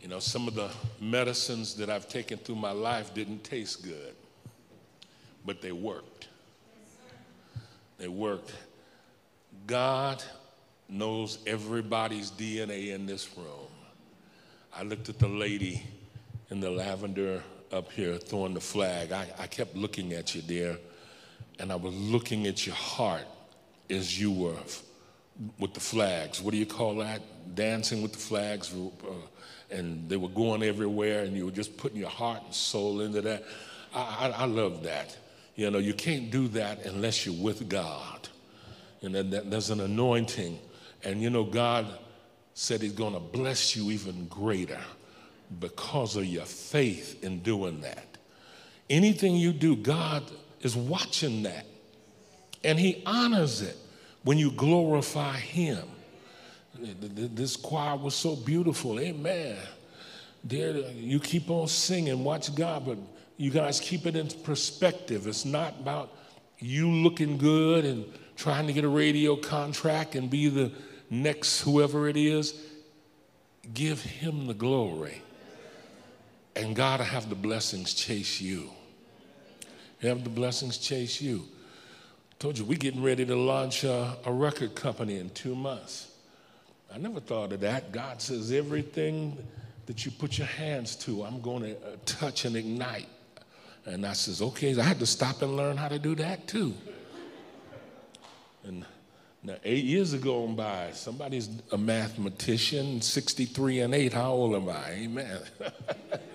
You 0.00 0.06
know, 0.06 0.20
some 0.20 0.46
of 0.46 0.54
the 0.54 0.70
medicines 1.00 1.74
that 1.74 1.90
I've 1.90 2.08
taken 2.08 2.38
through 2.38 2.54
my 2.54 2.70
life 2.70 3.12
didn't 3.12 3.42
taste 3.42 3.82
good, 3.82 4.14
but 5.44 5.60
they 5.60 5.72
worked. 5.72 6.28
They 7.98 8.06
worked. 8.06 8.54
God 9.66 10.22
knows 10.88 11.38
everybody's 11.44 12.30
DNA 12.30 12.94
in 12.94 13.04
this 13.04 13.36
room. 13.36 13.72
I 14.76 14.84
looked 14.84 15.08
at 15.08 15.18
the 15.18 15.28
lady 15.28 15.82
in 16.50 16.60
the 16.60 16.70
lavender 16.70 17.42
up 17.72 17.90
here 17.90 18.16
throwing 18.18 18.54
the 18.54 18.60
flag. 18.60 19.10
I, 19.10 19.26
I 19.40 19.46
kept 19.48 19.74
looking 19.74 20.12
at 20.12 20.36
you, 20.36 20.42
dear, 20.42 20.78
and 21.58 21.72
I 21.72 21.76
was 21.76 21.94
looking 21.94 22.46
at 22.46 22.64
your 22.64 22.76
heart 22.76 23.26
as 23.90 24.20
you 24.20 24.32
were 24.32 24.56
with 25.58 25.74
the 25.74 25.80
flags. 25.80 26.40
What 26.40 26.52
do 26.52 26.58
you 26.58 26.66
call 26.66 26.96
that? 26.96 27.22
Dancing 27.54 28.02
with 28.02 28.12
the 28.12 28.18
flags. 28.18 28.72
Uh, 28.72 29.12
and 29.70 30.08
they 30.08 30.16
were 30.16 30.28
going 30.28 30.62
everywhere, 30.62 31.24
and 31.24 31.36
you 31.36 31.46
were 31.46 31.50
just 31.50 31.76
putting 31.76 31.98
your 31.98 32.10
heart 32.10 32.42
and 32.44 32.54
soul 32.54 33.00
into 33.00 33.20
that. 33.22 33.44
I, 33.94 34.00
I, 34.00 34.42
I 34.42 34.44
love 34.44 34.82
that. 34.84 35.16
You 35.56 35.70
know, 35.70 35.78
you 35.78 35.94
can't 35.94 36.30
do 36.30 36.48
that 36.48 36.84
unless 36.84 37.26
you're 37.26 37.42
with 37.42 37.68
God. 37.68 38.28
And 39.02 39.14
that, 39.14 39.50
there's 39.50 39.70
an 39.70 39.80
anointing 39.80 40.58
and 41.04 41.22
you 41.22 41.30
know, 41.30 41.44
God 41.44 41.86
said 42.54 42.80
He's 42.80 42.92
going 42.92 43.12
to 43.12 43.20
bless 43.20 43.76
you 43.76 43.90
even 43.90 44.26
greater 44.26 44.80
because 45.60 46.16
of 46.16 46.24
your 46.24 46.46
faith 46.46 47.22
in 47.22 47.40
doing 47.40 47.82
that. 47.82 48.06
Anything 48.88 49.36
you 49.36 49.52
do, 49.52 49.76
God 49.76 50.24
is 50.62 50.74
watching 50.74 51.42
that. 51.42 51.66
And 52.64 52.78
He 52.78 53.02
honors 53.06 53.62
it 53.62 53.76
when 54.22 54.38
you 54.38 54.50
glorify 54.50 55.36
Him. 55.36 55.86
This 56.74 57.56
choir 57.56 57.96
was 57.96 58.14
so 58.14 58.34
beautiful. 58.34 58.98
Amen. 58.98 59.56
Dear, 60.46 60.76
you 60.96 61.20
keep 61.20 61.48
on 61.48 61.68
singing, 61.68 62.24
watch 62.24 62.54
God, 62.54 62.84
but 62.86 62.98
you 63.36 63.50
guys 63.50 63.80
keep 63.80 64.06
it 64.06 64.16
in 64.16 64.28
perspective. 64.42 65.26
It's 65.26 65.44
not 65.44 65.74
about 65.80 66.12
you 66.58 66.90
looking 66.90 67.38
good 67.38 67.84
and 67.84 68.04
trying 68.36 68.66
to 68.66 68.72
get 68.72 68.84
a 68.84 68.88
radio 68.88 69.36
contract 69.36 70.14
and 70.14 70.28
be 70.28 70.48
the 70.48 70.72
next 71.10 71.60
whoever 71.60 72.08
it 72.08 72.16
is, 72.16 72.60
give 73.72 74.02
him 74.02 74.46
the 74.46 74.54
glory. 74.54 75.22
And 76.56 76.76
God 76.76 77.00
will 77.00 77.06
have 77.06 77.28
the 77.28 77.34
blessings 77.34 77.94
chase 77.94 78.40
you. 78.40 78.70
Have 80.02 80.24
the 80.24 80.30
blessings 80.30 80.78
chase 80.78 81.20
you. 81.20 81.48
Told 82.44 82.58
you, 82.58 82.66
we're 82.66 82.76
getting 82.76 83.02
ready 83.02 83.24
to 83.24 83.34
launch 83.34 83.84
a, 83.84 84.18
a 84.26 84.30
record 84.30 84.74
company 84.74 85.16
in 85.16 85.30
two 85.30 85.54
months. 85.54 86.08
I 86.94 86.98
never 86.98 87.18
thought 87.18 87.54
of 87.54 87.60
that. 87.60 87.90
God 87.90 88.20
says, 88.20 88.52
everything 88.52 89.38
that 89.86 90.04
you 90.04 90.10
put 90.10 90.36
your 90.36 90.46
hands 90.46 90.94
to, 90.96 91.24
I'm 91.24 91.40
going 91.40 91.62
to 91.62 91.70
uh, 91.70 91.96
touch 92.04 92.44
and 92.44 92.54
ignite. 92.54 93.08
And 93.86 94.04
I 94.04 94.12
says, 94.12 94.42
okay, 94.42 94.78
I 94.78 94.82
had 94.82 94.98
to 94.98 95.06
stop 95.06 95.40
and 95.40 95.56
learn 95.56 95.78
how 95.78 95.88
to 95.88 95.98
do 95.98 96.14
that 96.16 96.46
too. 96.46 96.74
And 98.62 98.84
now, 99.42 99.56
eight 99.64 99.84
years 99.84 100.12
ago 100.12 100.44
on 100.44 100.54
by, 100.54 100.90
somebody's 100.92 101.48
a 101.72 101.78
mathematician, 101.78 103.00
63 103.00 103.80
and 103.80 103.94
8. 103.94 104.12
How 104.12 104.32
old 104.32 104.54
am 104.54 104.68
I? 104.68 104.90
Amen. 104.90 105.40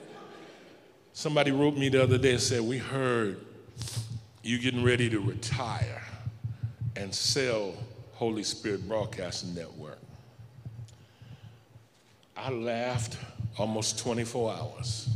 Somebody 1.13 1.51
wrote 1.51 1.77
me 1.77 1.89
the 1.89 2.01
other 2.01 2.17
day 2.17 2.31
and 2.31 2.41
said, 2.41 2.61
We 2.61 2.79
heard 2.79 3.45
you 4.41 4.57
getting 4.57 4.83
ready 4.83 5.09
to 5.09 5.19
retire 5.19 6.01
and 6.95 7.13
sell 7.13 7.73
Holy 8.13 8.43
Spirit 8.43 8.87
Broadcasting 8.87 9.53
Network. 9.53 9.99
I 12.35 12.49
laughed 12.49 13.17
almost 13.57 13.99
24 13.99 14.53
hours. 14.53 15.09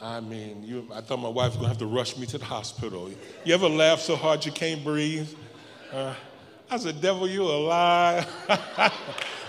I 0.00 0.18
mean, 0.18 0.64
you, 0.64 0.88
I 0.92 1.00
thought 1.00 1.18
my 1.18 1.28
wife 1.28 1.50
was 1.50 1.56
gonna 1.58 1.68
have 1.68 1.78
to 1.78 1.86
rush 1.86 2.16
me 2.16 2.26
to 2.26 2.38
the 2.38 2.44
hospital. 2.44 3.08
You 3.44 3.54
ever 3.54 3.68
laugh 3.68 4.00
so 4.00 4.16
hard 4.16 4.44
you 4.44 4.50
can't 4.50 4.82
breathe? 4.82 5.32
Uh, 5.92 6.14
I 6.68 6.76
said, 6.78 7.00
devil, 7.00 7.28
you 7.28 7.42
a 7.42 7.58
lie. 7.58 8.26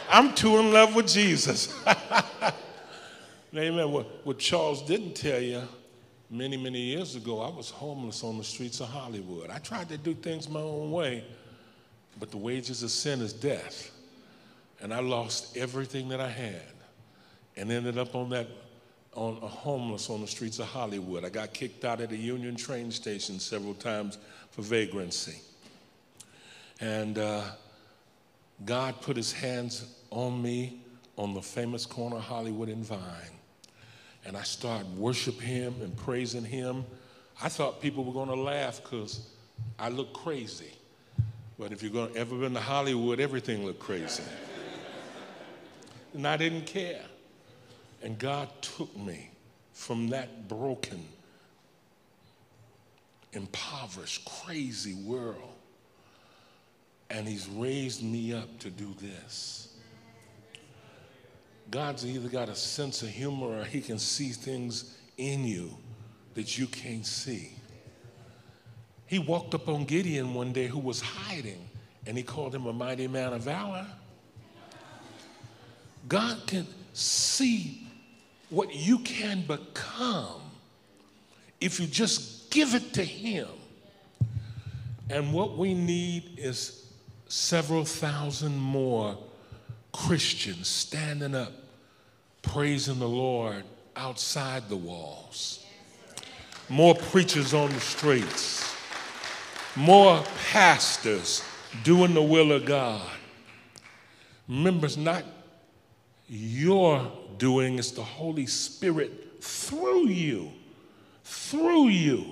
I'm 0.09 0.35
too 0.35 0.57
in 0.59 0.71
love 0.71 0.93
with 0.93 1.07
Jesus. 1.07 1.73
Amen. 3.55 3.91
What, 3.91 4.25
what 4.25 4.37
Charles 4.37 4.83
didn't 4.83 5.15
tell 5.15 5.39
you, 5.39 5.63
many, 6.29 6.57
many 6.57 6.79
years 6.79 7.15
ago, 7.15 7.41
I 7.41 7.49
was 7.49 7.69
homeless 7.69 8.23
on 8.23 8.37
the 8.37 8.43
streets 8.43 8.79
of 8.79 8.87
Hollywood. 8.87 9.49
I 9.49 9.59
tried 9.59 9.89
to 9.89 9.97
do 9.97 10.13
things 10.13 10.49
my 10.49 10.59
own 10.59 10.91
way, 10.91 11.23
but 12.19 12.31
the 12.31 12.37
wages 12.37 12.83
of 12.83 12.91
sin 12.91 13.21
is 13.21 13.33
death. 13.33 13.91
And 14.81 14.93
I 14.93 14.99
lost 14.99 15.55
everything 15.55 16.09
that 16.09 16.19
I 16.19 16.29
had 16.29 16.73
and 17.55 17.71
ended 17.71 17.97
up 17.97 18.15
on 18.15 18.29
that 18.29 18.47
on 19.15 19.37
a 19.43 19.47
homeless 19.47 20.09
on 20.09 20.21
the 20.21 20.27
streets 20.27 20.59
of 20.59 20.65
Hollywood. 20.65 21.23
I 21.23 21.29
got 21.29 21.53
kicked 21.53 21.85
out 21.85 22.01
of 22.01 22.09
the 22.09 22.17
Union 22.17 22.55
train 22.55 22.89
station 22.91 23.39
several 23.39 23.75
times 23.75 24.17
for 24.49 24.63
vagrancy. 24.63 25.39
And 26.81 27.19
uh, 27.19 27.43
God 28.65 29.01
put 29.01 29.15
his 29.15 29.31
hands 29.31 29.85
on 30.09 30.41
me 30.41 30.81
on 31.15 31.33
the 31.33 31.41
famous 31.41 31.85
corner 31.85 32.17
of 32.17 32.23
Hollywood 32.23 32.69
and 32.69 32.83
Vine. 32.83 32.99
And 34.25 34.37
I 34.37 34.43
started 34.43 34.97
worshiping 34.97 35.47
him 35.47 35.75
and 35.81 35.95
praising 35.97 36.45
him. 36.45 36.85
I 37.41 37.49
thought 37.49 37.81
people 37.81 38.03
were 38.03 38.13
going 38.13 38.29
to 38.29 38.35
laugh 38.35 38.81
because 38.81 39.27
I 39.77 39.89
look 39.89 40.13
crazy. 40.13 40.71
But 41.59 41.71
if 41.71 41.83
you've 41.83 42.15
ever 42.15 42.37
been 42.37 42.53
to 42.53 42.59
Hollywood, 42.59 43.19
everything 43.19 43.65
looked 43.65 43.79
crazy. 43.79 44.23
and 46.13 46.27
I 46.27 46.37
didn't 46.37 46.65
care. 46.65 47.01
And 48.01 48.17
God 48.17 48.49
took 48.61 48.95
me 48.97 49.29
from 49.73 50.09
that 50.09 50.47
broken, 50.47 51.05
impoverished, 53.33 54.25
crazy 54.25 54.93
world. 54.93 55.53
And 57.09 57.27
He's 57.27 57.47
raised 57.47 58.03
me 58.03 58.33
up 58.33 58.59
to 58.59 58.69
do 58.69 58.93
this. 58.99 59.72
God's 61.71 62.05
either 62.05 62.29
got 62.29 62.49
a 62.49 62.55
sense 62.55 63.01
of 63.01 63.09
humor 63.09 63.59
or 63.59 63.63
He 63.63 63.81
can 63.81 63.99
see 63.99 64.29
things 64.29 64.97
in 65.17 65.45
you 65.45 65.77
that 66.35 66.57
you 66.57 66.67
can't 66.67 67.05
see. 67.05 67.51
He 69.05 69.19
walked 69.19 69.53
up 69.53 69.67
on 69.67 69.85
Gideon 69.85 70.33
one 70.33 70.53
day 70.53 70.67
who 70.67 70.79
was 70.79 71.01
hiding 71.01 71.69
and 72.05 72.17
he 72.17 72.23
called 72.23 72.53
him 72.53 72.65
a 72.65 72.73
mighty 72.73 73.07
man 73.07 73.33
of 73.33 73.41
valor. 73.41 73.85
God 76.07 76.45
can 76.47 76.67
see 76.93 77.87
what 78.49 78.73
you 78.73 78.99
can 78.99 79.41
become 79.41 80.41
if 81.61 81.79
you 81.79 81.87
just 81.87 82.51
give 82.51 82.75
it 82.75 82.93
to 82.93 83.03
Him. 83.03 83.47
And 85.09 85.33
what 85.33 85.57
we 85.57 85.73
need 85.73 86.37
is 86.37 86.91
several 87.27 87.85
thousand 87.85 88.57
more 88.57 89.17
Christians 89.93 90.67
standing 90.67 91.33
up, 91.35 91.53
praising 92.41 92.99
the 92.99 93.07
Lord 93.07 93.63
outside 93.95 94.67
the 94.67 94.75
walls, 94.75 95.65
more 96.67 96.95
preachers 96.95 97.53
on 97.53 97.71
the 97.71 97.79
streets, 97.79 98.75
more 99.75 100.21
pastors 100.51 101.43
doing 101.83 102.13
the 102.13 102.21
will 102.21 102.51
of 102.51 102.65
God. 102.65 103.09
Remember, 104.49 104.87
it's 104.87 104.97
not 104.97 105.23
your 106.27 107.11
doing, 107.37 107.79
it's 107.79 107.91
the 107.91 108.03
Holy 108.03 108.45
Spirit 108.45 109.41
through 109.41 110.07
you, 110.07 110.51
through 111.23 111.87
you. 111.87 112.25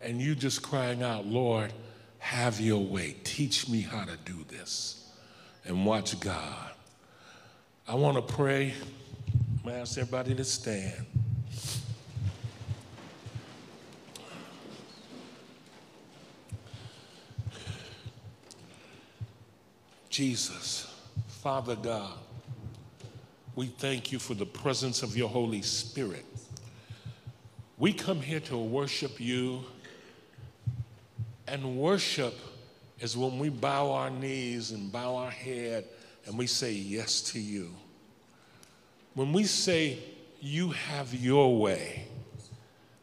And 0.00 0.20
you 0.20 0.34
just 0.34 0.62
crying 0.62 1.02
out, 1.02 1.26
Lord, 1.26 1.72
have 2.18 2.60
your 2.60 2.84
way. 2.84 3.16
Teach 3.24 3.68
me 3.68 3.80
how 3.80 4.04
to 4.04 4.16
do 4.24 4.44
this. 4.48 5.08
And 5.64 5.86
watch 5.86 6.18
God. 6.18 6.71
I 7.86 7.96
want 7.96 8.16
to 8.16 8.34
pray. 8.34 8.72
I'm 9.32 9.62
going 9.64 9.74
to 9.74 9.80
ask 9.80 9.98
everybody 9.98 10.36
to 10.36 10.44
stand. 10.44 11.04
Jesus, 20.08 20.94
Father 21.26 21.74
God, 21.74 22.18
we 23.56 23.66
thank 23.66 24.12
you 24.12 24.20
for 24.20 24.34
the 24.34 24.46
presence 24.46 25.02
of 25.02 25.16
your 25.16 25.28
Holy 25.28 25.62
Spirit. 25.62 26.24
We 27.78 27.92
come 27.92 28.20
here 28.20 28.40
to 28.40 28.56
worship 28.56 29.20
you, 29.20 29.64
and 31.48 31.76
worship 31.78 32.34
is 33.00 33.16
when 33.16 33.40
we 33.40 33.48
bow 33.48 33.90
our 33.90 34.10
knees 34.10 34.70
and 34.70 34.92
bow 34.92 35.16
our 35.16 35.30
head 35.30 35.84
and 36.26 36.38
we 36.38 36.46
say 36.46 36.72
yes 36.72 37.20
to 37.32 37.40
you. 37.40 37.70
When 39.14 39.32
we 39.32 39.44
say, 39.44 39.98
You 40.40 40.70
have 40.70 41.14
your 41.14 41.58
way, 41.58 42.06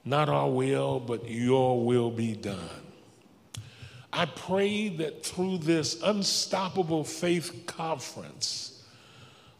not 0.06 0.30
our 0.30 0.50
will, 0.50 1.00
but 1.00 1.30
your 1.30 1.84
will 1.84 2.12
be 2.12 2.34
done. 2.34 2.60
I 4.12 4.26
pray 4.26 4.90
that 4.90 5.24
through 5.24 5.60
this 5.60 6.02
unstoppable 6.02 7.04
faith 7.04 7.66
conference 7.68 8.84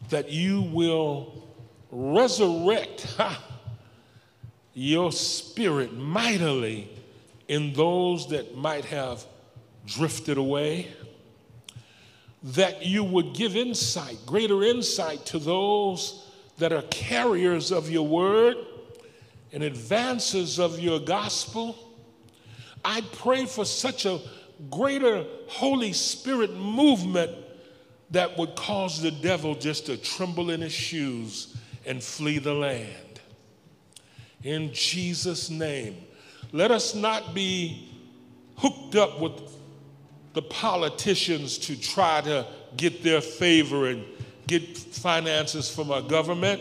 that 0.08 0.30
you 0.30 0.62
will 0.62 1.48
resurrect 1.90 3.02
ha, 3.16 3.42
your 4.74 5.12
spirit 5.12 5.92
mightily 5.92 6.90
in 7.48 7.72
those 7.74 8.28
that 8.30 8.56
might 8.56 8.84
have 8.86 9.24
drifted 9.86 10.36
away 10.36 10.88
that 12.42 12.86
you 12.86 13.04
would 13.04 13.34
give 13.34 13.56
insight 13.56 14.18
greater 14.26 14.62
insight 14.62 15.26
to 15.26 15.38
those 15.38 16.26
that 16.58 16.72
are 16.72 16.82
carriers 16.82 17.70
of 17.70 17.90
your 17.90 18.06
word 18.06 18.56
and 19.52 19.62
advances 19.62 20.58
of 20.58 20.78
your 20.78 21.00
gospel 21.00 21.76
I 22.84 23.02
pray 23.12 23.46
for 23.46 23.64
such 23.64 24.06
a 24.06 24.20
greater 24.70 25.24
Holy 25.48 25.92
Spirit 25.92 26.54
movement 26.54 27.32
that 28.10 28.36
would 28.38 28.56
cause 28.56 29.00
the 29.00 29.10
devil 29.10 29.54
just 29.54 29.86
to 29.86 29.96
tremble 29.96 30.50
in 30.50 30.60
his 30.60 30.72
shoes 30.72 31.56
and 31.86 32.02
flee 32.02 32.38
the 32.38 32.54
land. 32.54 33.20
In 34.42 34.72
Jesus' 34.72 35.50
name, 35.50 35.96
let 36.52 36.70
us 36.70 36.94
not 36.94 37.34
be 37.34 37.88
hooked 38.56 38.96
up 38.96 39.20
with 39.20 39.32
the 40.32 40.42
politicians 40.42 41.58
to 41.58 41.80
try 41.80 42.20
to 42.20 42.46
get 42.76 43.02
their 43.02 43.20
favor 43.20 43.88
and 43.88 44.04
get 44.46 44.76
finances 44.76 45.72
from 45.72 45.90
our 45.90 46.02
government. 46.02 46.60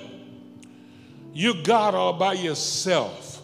You're 1.34 1.62
God 1.64 1.94
all 1.96 2.14
by 2.14 2.34
yourself, 2.34 3.42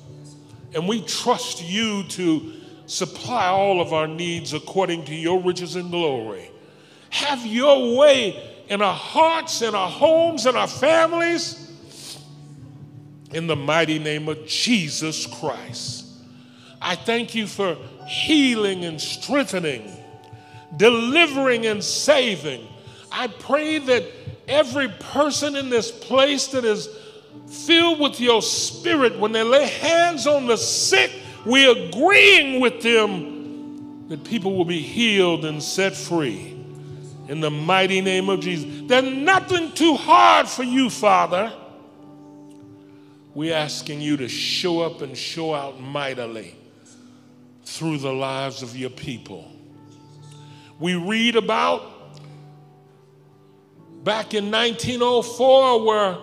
and 0.73 0.87
we 0.87 1.01
trust 1.01 1.63
you 1.63 2.03
to 2.03 2.53
supply 2.87 3.47
all 3.47 3.81
of 3.81 3.93
our 3.93 4.07
needs 4.07 4.53
according 4.53 5.05
to 5.05 5.15
your 5.15 5.41
riches 5.41 5.75
and 5.75 5.91
glory. 5.91 6.49
Have 7.09 7.45
your 7.45 7.97
way 7.97 8.51
in 8.67 8.81
our 8.81 8.93
hearts, 8.93 9.61
in 9.61 9.75
our 9.75 9.89
homes, 9.89 10.45
in 10.45 10.55
our 10.55 10.67
families. 10.67 11.61
In 13.31 13.47
the 13.47 13.55
mighty 13.55 13.99
name 13.99 14.27
of 14.27 14.45
Jesus 14.47 15.27
Christ. 15.27 16.05
I 16.81 16.95
thank 16.95 17.35
you 17.35 17.47
for 17.47 17.77
healing 18.07 18.85
and 18.85 19.01
strengthening, 19.01 19.91
delivering 20.77 21.65
and 21.65 21.83
saving. 21.83 22.67
I 23.11 23.27
pray 23.27 23.79
that 23.79 24.03
every 24.47 24.89
person 24.89 25.55
in 25.55 25.69
this 25.69 25.91
place 25.91 26.47
that 26.47 26.65
is 26.65 26.89
filled 27.47 27.99
with 27.99 28.19
your 28.19 28.41
spirit, 28.41 29.17
when 29.19 29.31
they 29.31 29.43
lay 29.43 29.67
hands 29.67 30.27
on 30.27 30.47
the 30.47 30.57
sick, 30.57 31.11
we're 31.45 31.87
agreeing 31.89 32.59
with 32.59 32.81
them 32.81 34.07
that 34.09 34.23
people 34.23 34.55
will 34.55 34.65
be 34.65 34.81
healed 34.81 35.45
and 35.45 35.61
set 35.61 35.95
free 35.95 36.55
in 37.27 37.39
the 37.39 37.49
mighty 37.49 38.01
name 38.01 38.29
of 38.29 38.39
Jesus. 38.39 38.87
There's 38.87 39.03
nothing 39.03 39.71
too 39.71 39.95
hard 39.95 40.47
for 40.47 40.63
you, 40.63 40.89
Father. 40.89 41.51
We're 43.33 43.55
asking 43.55 44.01
you 44.01 44.17
to 44.17 44.27
show 44.27 44.81
up 44.81 45.01
and 45.01 45.17
show 45.17 45.53
out 45.53 45.79
mightily 45.79 46.55
through 47.63 47.97
the 47.97 48.13
lives 48.13 48.61
of 48.61 48.77
your 48.77 48.91
people. 48.91 49.51
We 50.79 50.95
read 50.95 51.35
about 51.35 51.81
back 54.03 54.33
in 54.33 54.51
1904 54.51 55.85
where 55.85 56.13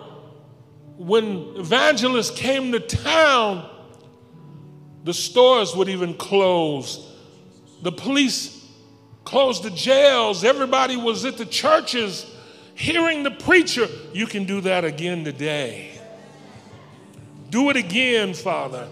when 0.97 1.53
evangelists 1.57 2.31
came 2.31 2.71
to 2.71 2.79
town 2.79 3.69
the 5.03 5.13
stores 5.13 5.75
would 5.75 5.89
even 5.89 6.13
close. 6.13 7.11
The 7.81 7.91
police 7.91 8.65
closed 9.25 9.63
the 9.63 9.69
jails. 9.69 10.43
Everybody 10.43 10.95
was 10.95 11.25
at 11.25 11.37
the 11.37 11.45
churches 11.45 12.25
hearing 12.75 13.23
the 13.23 13.31
preacher. 13.31 13.87
You 14.13 14.25
can 14.25 14.45
do 14.45 14.61
that 14.61 14.85
again 14.85 15.25
today. 15.25 15.99
Do 17.49 17.69
it 17.69 17.75
again, 17.75 18.33
Father. 18.33 18.87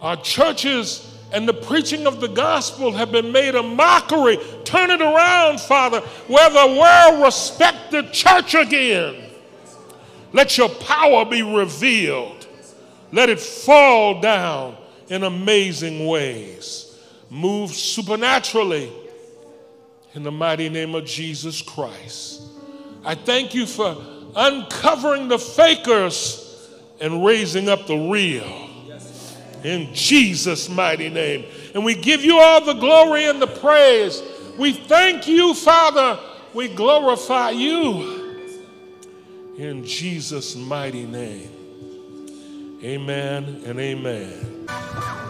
Our 0.00 0.16
churches 0.16 1.11
and 1.32 1.48
the 1.48 1.54
preaching 1.54 2.06
of 2.06 2.20
the 2.20 2.28
gospel 2.28 2.92
have 2.92 3.10
been 3.10 3.32
made 3.32 3.54
a 3.54 3.62
mockery. 3.62 4.38
Turn 4.64 4.90
it 4.90 5.00
around, 5.00 5.60
Father, 5.60 6.00
where 6.28 6.50
the 6.50 6.78
world 6.78 7.24
respect 7.24 7.90
the 7.90 8.02
church 8.12 8.54
again. 8.54 9.30
Let 10.32 10.56
your 10.58 10.68
power 10.68 11.24
be 11.24 11.42
revealed. 11.42 12.46
Let 13.12 13.28
it 13.28 13.40
fall 13.40 14.20
down 14.20 14.76
in 15.08 15.24
amazing 15.24 16.06
ways. 16.06 16.98
Move 17.30 17.70
supernaturally 17.70 18.92
in 20.14 20.22
the 20.22 20.30
mighty 20.30 20.68
name 20.68 20.94
of 20.94 21.04
Jesus 21.04 21.62
Christ. 21.62 22.42
I 23.04 23.14
thank 23.14 23.54
you 23.54 23.66
for 23.66 23.96
uncovering 24.36 25.28
the 25.28 25.38
fakers 25.38 26.68
and 27.00 27.24
raising 27.24 27.68
up 27.68 27.86
the 27.86 27.96
real 27.96 28.71
in 29.64 29.92
Jesus' 29.94 30.68
mighty 30.68 31.08
name. 31.08 31.44
And 31.74 31.84
we 31.84 31.94
give 31.94 32.24
you 32.24 32.38
all 32.38 32.64
the 32.64 32.74
glory 32.74 33.26
and 33.26 33.40
the 33.40 33.46
praise. 33.46 34.22
We 34.58 34.72
thank 34.72 35.26
you, 35.26 35.54
Father. 35.54 36.18
We 36.54 36.68
glorify 36.68 37.50
you 37.50 38.22
in 39.56 39.84
Jesus' 39.84 40.56
mighty 40.56 41.04
name. 41.04 41.50
Amen 42.82 43.62
and 43.64 43.78
amen. 43.78 45.21